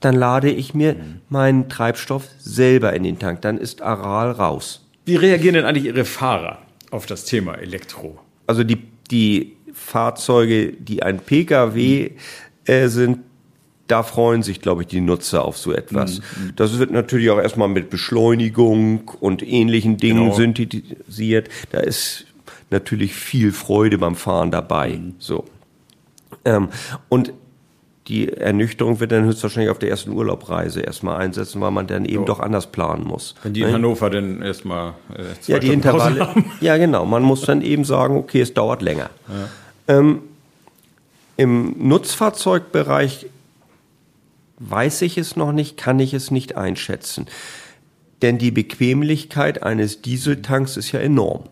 dann 0.00 0.14
lade 0.14 0.50
ich 0.50 0.74
mir 0.74 0.94
mhm. 0.94 1.20
meinen 1.28 1.68
Treibstoff 1.68 2.24
selber 2.38 2.92
in 2.92 3.02
den 3.02 3.18
Tank. 3.18 3.42
Dann 3.42 3.58
ist 3.58 3.82
Aral 3.82 4.30
raus. 4.32 4.86
Wie 5.04 5.16
reagieren 5.16 5.54
denn 5.54 5.64
eigentlich 5.64 5.86
Ihre 5.86 6.04
Fahrer 6.04 6.58
auf 6.90 7.06
das 7.06 7.24
Thema 7.24 7.54
Elektro? 7.54 8.18
Also 8.46 8.64
die, 8.64 8.78
die 9.10 9.56
Fahrzeuge, 9.72 10.72
die 10.72 11.02
ein 11.02 11.18
Pkw 11.18 12.10
äh, 12.66 12.88
sind, 12.88 13.20
da 13.86 14.02
freuen 14.02 14.42
sich, 14.42 14.60
glaube 14.60 14.82
ich, 14.82 14.88
die 14.88 15.00
Nutzer 15.00 15.44
auf 15.44 15.56
so 15.56 15.72
etwas. 15.72 16.18
Mhm. 16.18 16.52
Das 16.56 16.78
wird 16.78 16.90
natürlich 16.90 17.30
auch 17.30 17.38
erstmal 17.38 17.68
mit 17.68 17.88
Beschleunigung 17.88 19.10
und 19.20 19.42
ähnlichen 19.42 19.96
Dingen 19.96 20.24
genau. 20.24 20.34
synthetisiert. 20.34 21.48
Da 21.70 21.80
ist 21.80 22.26
natürlich 22.70 23.14
viel 23.14 23.50
Freude 23.50 23.96
beim 23.98 24.14
Fahren 24.14 24.50
dabei. 24.50 24.90
Mhm. 24.90 25.14
So. 25.18 25.46
Ähm, 26.44 26.68
und 27.08 27.32
die 28.08 28.32
Ernüchterung 28.32 29.00
wird 29.00 29.12
dann 29.12 29.24
höchstwahrscheinlich 29.24 29.70
auf 29.70 29.78
der 29.78 29.90
ersten 29.90 30.12
Urlaubreise 30.12 30.80
erstmal 30.80 31.18
einsetzen, 31.18 31.60
weil 31.60 31.70
man 31.70 31.86
dann 31.86 32.06
eben 32.06 32.24
doch 32.24 32.40
anders 32.40 32.66
planen 32.66 33.04
muss. 33.04 33.34
Wenn 33.42 33.52
die 33.52 33.60
in 33.60 33.72
Hannover 33.72 34.08
dann 34.08 34.40
erstmal 34.40 34.94
äh, 35.14 35.40
zwei 35.40 35.52
Ja, 35.52 35.58
die 35.58 35.68
Intervalle. 35.68 36.28
Ja, 36.60 36.78
genau. 36.78 37.04
Man 37.04 37.22
muss 37.22 37.42
dann 37.42 37.60
eben 37.60 37.84
sagen, 37.84 38.16
okay, 38.16 38.40
es 38.40 38.54
dauert 38.54 38.80
länger. 38.80 39.10
Ähm, 39.86 40.22
Im 41.36 41.74
Nutzfahrzeugbereich 41.78 43.26
weiß 44.58 45.02
ich 45.02 45.18
es 45.18 45.36
noch 45.36 45.52
nicht, 45.52 45.76
kann 45.76 46.00
ich 46.00 46.14
es 46.14 46.30
nicht 46.30 46.56
einschätzen. 46.56 47.26
Denn 48.22 48.38
die 48.38 48.50
Bequemlichkeit 48.50 49.62
eines 49.62 50.02
Dieseltanks 50.02 50.76
ist 50.76 50.92
ja 50.92 51.00
enorm. 51.00 51.44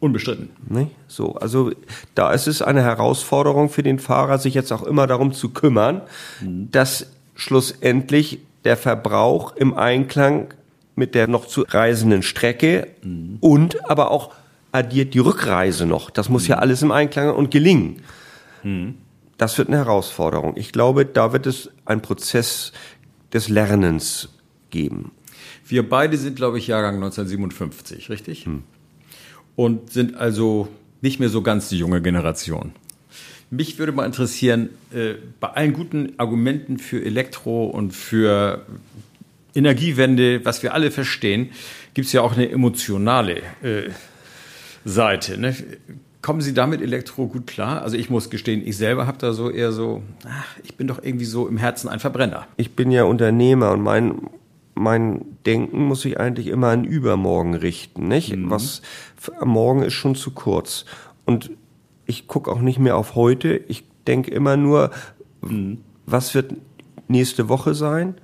Unbestritten. 0.00 0.50
Ne? 0.68 0.90
So, 1.08 1.34
also 1.34 1.70
da 2.14 2.32
ist 2.32 2.48
es 2.48 2.62
eine 2.62 2.82
Herausforderung 2.82 3.68
für 3.68 3.82
den 3.82 3.98
Fahrer, 3.98 4.38
sich 4.38 4.54
jetzt 4.54 4.72
auch 4.72 4.82
immer 4.82 5.06
darum 5.06 5.32
zu 5.32 5.50
kümmern, 5.50 6.00
dass 6.42 7.06
schlussendlich 7.34 8.40
der 8.64 8.76
Verbrauch 8.76 9.54
im 9.56 9.74
Einklang 9.74 10.54
mit 10.96 11.14
der 11.14 11.28
noch 11.28 11.46
zu 11.46 11.64
reisenden 11.68 12.22
Strecke 12.22 12.88
und 13.40 13.90
aber 13.90 14.10
auch 14.10 14.32
addiert 14.72 15.14
die 15.14 15.18
Rückreise 15.18 15.86
noch. 15.86 16.10
Das 16.10 16.28
muss 16.28 16.46
ja 16.46 16.56
alles 16.56 16.82
im 16.82 16.92
Einklang 16.92 17.34
und 17.34 17.50
gelingen. 17.50 18.02
Das 19.38 19.56
wird 19.58 19.68
eine 19.68 19.78
Herausforderung. 19.78 20.54
Ich 20.56 20.72
glaube, 20.72 21.06
da 21.06 21.32
wird 21.32 21.46
es 21.46 21.70
einen 21.84 22.02
Prozess 22.02 22.72
des 23.32 23.48
Lernens 23.48 24.28
geben. 24.70 25.12
Wir 25.66 25.88
beide 25.88 26.16
sind, 26.16 26.36
glaube 26.36 26.58
ich, 26.58 26.66
Jahrgang 26.66 26.96
1957, 26.96 28.10
richtig? 28.10 28.46
Und 29.56 29.92
sind 29.92 30.16
also 30.16 30.68
nicht 31.00 31.20
mehr 31.20 31.28
so 31.28 31.42
ganz 31.42 31.68
die 31.68 31.78
junge 31.78 32.00
Generation. 32.00 32.72
Mich 33.50 33.78
würde 33.78 33.92
mal 33.92 34.06
interessieren, 34.06 34.70
äh, 34.94 35.14
bei 35.40 35.48
allen 35.48 35.72
guten 35.72 36.12
Argumenten 36.18 36.78
für 36.78 37.04
Elektro 37.04 37.66
und 37.66 37.92
für 37.92 38.64
Energiewende, 39.54 40.44
was 40.44 40.62
wir 40.62 40.74
alle 40.74 40.90
verstehen, 40.92 41.50
gibt 41.94 42.06
es 42.06 42.12
ja 42.12 42.22
auch 42.22 42.34
eine 42.34 42.48
emotionale 42.48 43.38
äh, 43.62 43.90
Seite. 44.84 45.36
Ne? 45.38 45.56
Kommen 46.22 46.40
Sie 46.40 46.54
damit 46.54 46.80
Elektro 46.80 47.26
gut 47.26 47.46
klar? 47.46 47.82
Also 47.82 47.96
ich 47.96 48.10
muss 48.10 48.30
gestehen, 48.30 48.62
ich 48.64 48.76
selber 48.76 49.06
habe 49.06 49.18
da 49.18 49.32
so 49.32 49.50
eher 49.50 49.72
so, 49.72 50.02
ach, 50.28 50.56
ich 50.62 50.76
bin 50.76 50.86
doch 50.86 51.02
irgendwie 51.02 51.24
so 51.24 51.48
im 51.48 51.56
Herzen 51.56 51.88
ein 51.88 51.98
Verbrenner. 51.98 52.46
ich 52.56 52.76
bin 52.76 52.92
ja 52.92 53.04
Unternehmer 53.04 53.72
und 53.72 53.82
mein, 53.82 54.28
mein 54.80 55.24
Denken 55.46 55.84
muss 55.84 56.00
sich 56.02 56.18
eigentlich 56.18 56.46
immer 56.48 56.68
an 56.68 56.84
übermorgen 56.84 57.54
richten, 57.54 58.08
nicht? 58.08 58.34
Was 58.50 58.82
f- 59.18 59.30
morgen 59.44 59.82
ist 59.82 59.92
schon 59.94 60.14
zu 60.14 60.30
kurz. 60.32 60.84
Und 61.24 61.50
ich 62.06 62.26
gucke 62.26 62.50
auch 62.50 62.60
nicht 62.60 62.78
mehr 62.78 62.96
auf 62.96 63.14
heute. 63.14 63.60
Ich 63.68 63.84
denke 64.06 64.30
immer 64.30 64.56
nur, 64.56 64.90
was 66.06 66.34
wird 66.34 66.54
nächste 67.08 67.48
Woche 67.48 67.74
sein? 67.74 68.14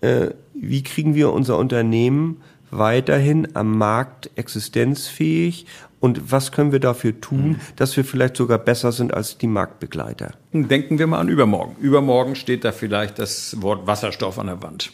Äh, 0.00 0.28
wie 0.54 0.82
kriegen 0.82 1.14
wir 1.14 1.32
unser 1.32 1.58
Unternehmen 1.58 2.40
weiterhin 2.70 3.48
am 3.54 3.76
Markt 3.76 4.30
existenzfähig? 4.36 5.66
Und 5.98 6.30
was 6.30 6.52
können 6.52 6.72
wir 6.72 6.78
dafür 6.80 7.20
tun, 7.20 7.56
dass 7.76 7.96
wir 7.96 8.04
vielleicht 8.04 8.36
sogar 8.36 8.58
besser 8.58 8.92
sind 8.92 9.12
als 9.14 9.38
die 9.38 9.46
Marktbegleiter? 9.46 10.32
Denken 10.52 10.98
wir 10.98 11.06
mal 11.06 11.18
an 11.18 11.28
übermorgen. 11.28 11.74
Übermorgen 11.80 12.36
steht 12.36 12.64
da 12.64 12.72
vielleicht 12.72 13.18
das 13.18 13.60
Wort 13.62 13.86
Wasserstoff 13.86 14.38
an 14.38 14.46
der 14.46 14.62
Wand. 14.62 14.92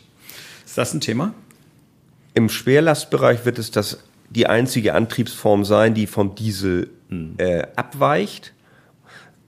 Ist 0.72 0.78
das 0.78 0.94
ein 0.94 1.02
Thema? 1.02 1.34
Im 2.32 2.48
Schwerlastbereich 2.48 3.44
wird 3.44 3.58
es 3.58 3.70
das 3.70 4.04
die 4.30 4.46
einzige 4.46 4.94
Antriebsform 4.94 5.66
sein, 5.66 5.92
die 5.92 6.06
vom 6.06 6.34
Diesel 6.34 6.88
äh, 7.36 7.64
abweicht. 7.76 8.54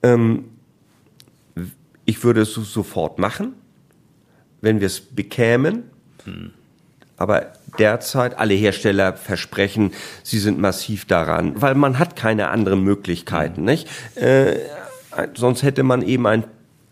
Ähm, 0.03 0.45
ich 2.05 2.23
würde 2.23 2.41
es 2.41 2.53
so 2.53 2.61
sofort 2.61 3.17
machen, 3.17 3.55
wenn 4.61 4.81
wir 4.81 4.85
es 4.85 5.01
bekämen. 5.01 5.85
Aber 7.17 7.53
derzeit 7.79 8.37
alle 8.37 8.53
Hersteller 8.53 9.13
versprechen, 9.13 9.93
sie 10.21 10.37
sind 10.37 10.59
massiv 10.59 11.05
daran, 11.05 11.59
weil 11.59 11.73
man 11.73 11.97
hat 11.97 12.15
keine 12.15 12.49
anderen 12.49 12.83
Möglichkeiten, 12.83 13.63
nicht? 13.63 13.87
Äh, 14.13 14.59
sonst 15.33 15.63
hätte 15.63 15.81
man 15.81 16.03
eben 16.03 16.27
einen 16.27 16.43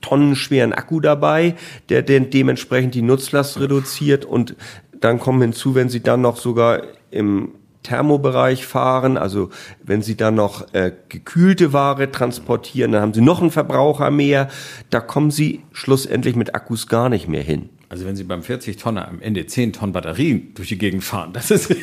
tonnenschweren 0.03 0.73
Akku 0.73 0.99
dabei, 0.99 1.55
der 1.89 2.03
den 2.03 2.29
dementsprechend 2.29 2.93
die 2.93 3.01
Nutzlast 3.01 3.59
reduziert 3.59 4.23
und 4.25 4.55
dann 4.99 5.19
kommen 5.19 5.41
hinzu, 5.41 5.73
wenn 5.73 5.89
Sie 5.89 6.01
dann 6.03 6.21
noch 6.21 6.37
sogar 6.37 6.83
im 7.09 7.49
Thermobereich 7.81 8.65
fahren, 8.65 9.17
also 9.17 9.49
wenn 9.83 10.01
Sie 10.01 10.15
dann 10.15 10.35
noch 10.35 10.73
äh, 10.73 10.93
gekühlte 11.09 11.73
Ware 11.73 12.09
transportieren, 12.11 12.91
dann 12.93 13.01
haben 13.01 13.13
Sie 13.13 13.19
noch 13.21 13.41
einen 13.41 13.51
Verbraucher 13.51 14.09
mehr. 14.11 14.47
Da 14.89 15.01
kommen 15.01 15.31
Sie 15.31 15.61
schlussendlich 15.73 16.35
mit 16.37 16.55
Akkus 16.55 16.87
gar 16.87 17.09
nicht 17.09 17.27
mehr 17.27 17.43
hin. 17.43 17.69
Also 17.89 18.05
wenn 18.05 18.15
Sie 18.15 18.23
beim 18.23 18.41
40 18.41 18.77
Tonner 18.77 19.07
am 19.07 19.21
Ende 19.21 19.45
10 19.45 19.73
Tonnen 19.73 19.91
Batterien 19.91 20.53
durch 20.55 20.69
die 20.69 20.77
Gegend 20.77 21.03
fahren, 21.03 21.31
das 21.33 21.51
ist 21.51 21.75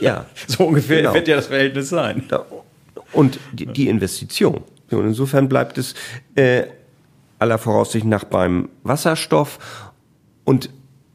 Ja. 0.00 0.26
so 0.46 0.64
ungefähr 0.64 0.98
Genau. 0.98 1.14
wird 1.14 1.26
ja 1.26 1.36
das 1.36 1.48
Verhältnis 1.48 1.88
sein. 1.88 2.24
Da, 2.28 2.46
und 3.12 3.40
die, 3.52 3.66
die 3.66 3.88
Investition. 3.88 4.62
Und 4.90 5.04
insofern 5.06 5.48
bleibt 5.48 5.78
es 5.78 5.94
äh, 6.36 6.62
aller 7.40 7.58
Voraussicht 7.58 8.06
nach 8.06 8.24
beim 8.24 8.68
Wasserstoff. 8.82 9.58
Und 10.44 10.70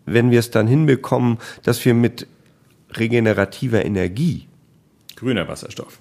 wenn 0.06 0.32
wir 0.32 0.40
es 0.40 0.52
dann 0.52 0.68
hinbekommen, 0.68 1.38
dass 1.64 1.84
wir 1.86 1.94
mit 1.94 2.28
regenerativer 2.92 3.86
Energie, 3.86 4.48
Grüner 5.16 5.48
Wasserstoff. 5.48 6.00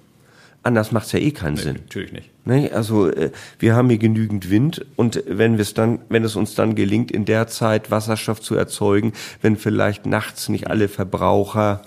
anders 0.63 0.91
macht 0.91 1.07
es 1.07 1.11
ja 1.13 1.19
eh 1.19 1.31
keinen 1.31 1.57
Sinn. 1.57 1.75
Natürlich 1.75 2.11
nicht. 2.11 2.29
Ne? 2.45 2.71
Also 2.73 3.09
äh, 3.09 3.31
wir 3.59 3.75
haben 3.75 3.89
hier 3.89 3.97
genügend 3.97 4.49
Wind 4.49 4.85
und 4.95 5.23
wenn 5.27 5.53
wir 5.53 5.61
es 5.61 5.73
dann, 5.73 5.99
wenn 6.09 6.23
es 6.23 6.35
uns 6.35 6.55
dann 6.55 6.75
gelingt, 6.75 7.11
in 7.11 7.25
der 7.25 7.47
Zeit 7.47 7.91
Wasserstoff 7.91 8.41
zu 8.41 8.55
erzeugen, 8.55 9.13
wenn 9.41 9.55
vielleicht 9.55 10.05
nachts 10.05 10.49
nicht 10.49 10.67
alle 10.67 10.87
Verbraucher 10.87 11.81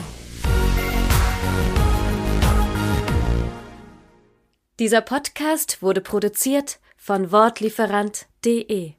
Dieser 4.80 5.02
Podcast 5.02 5.82
wurde 5.82 6.02
produziert 6.02 6.80
von 6.97 7.32
Wortlieferant.de 7.32 8.99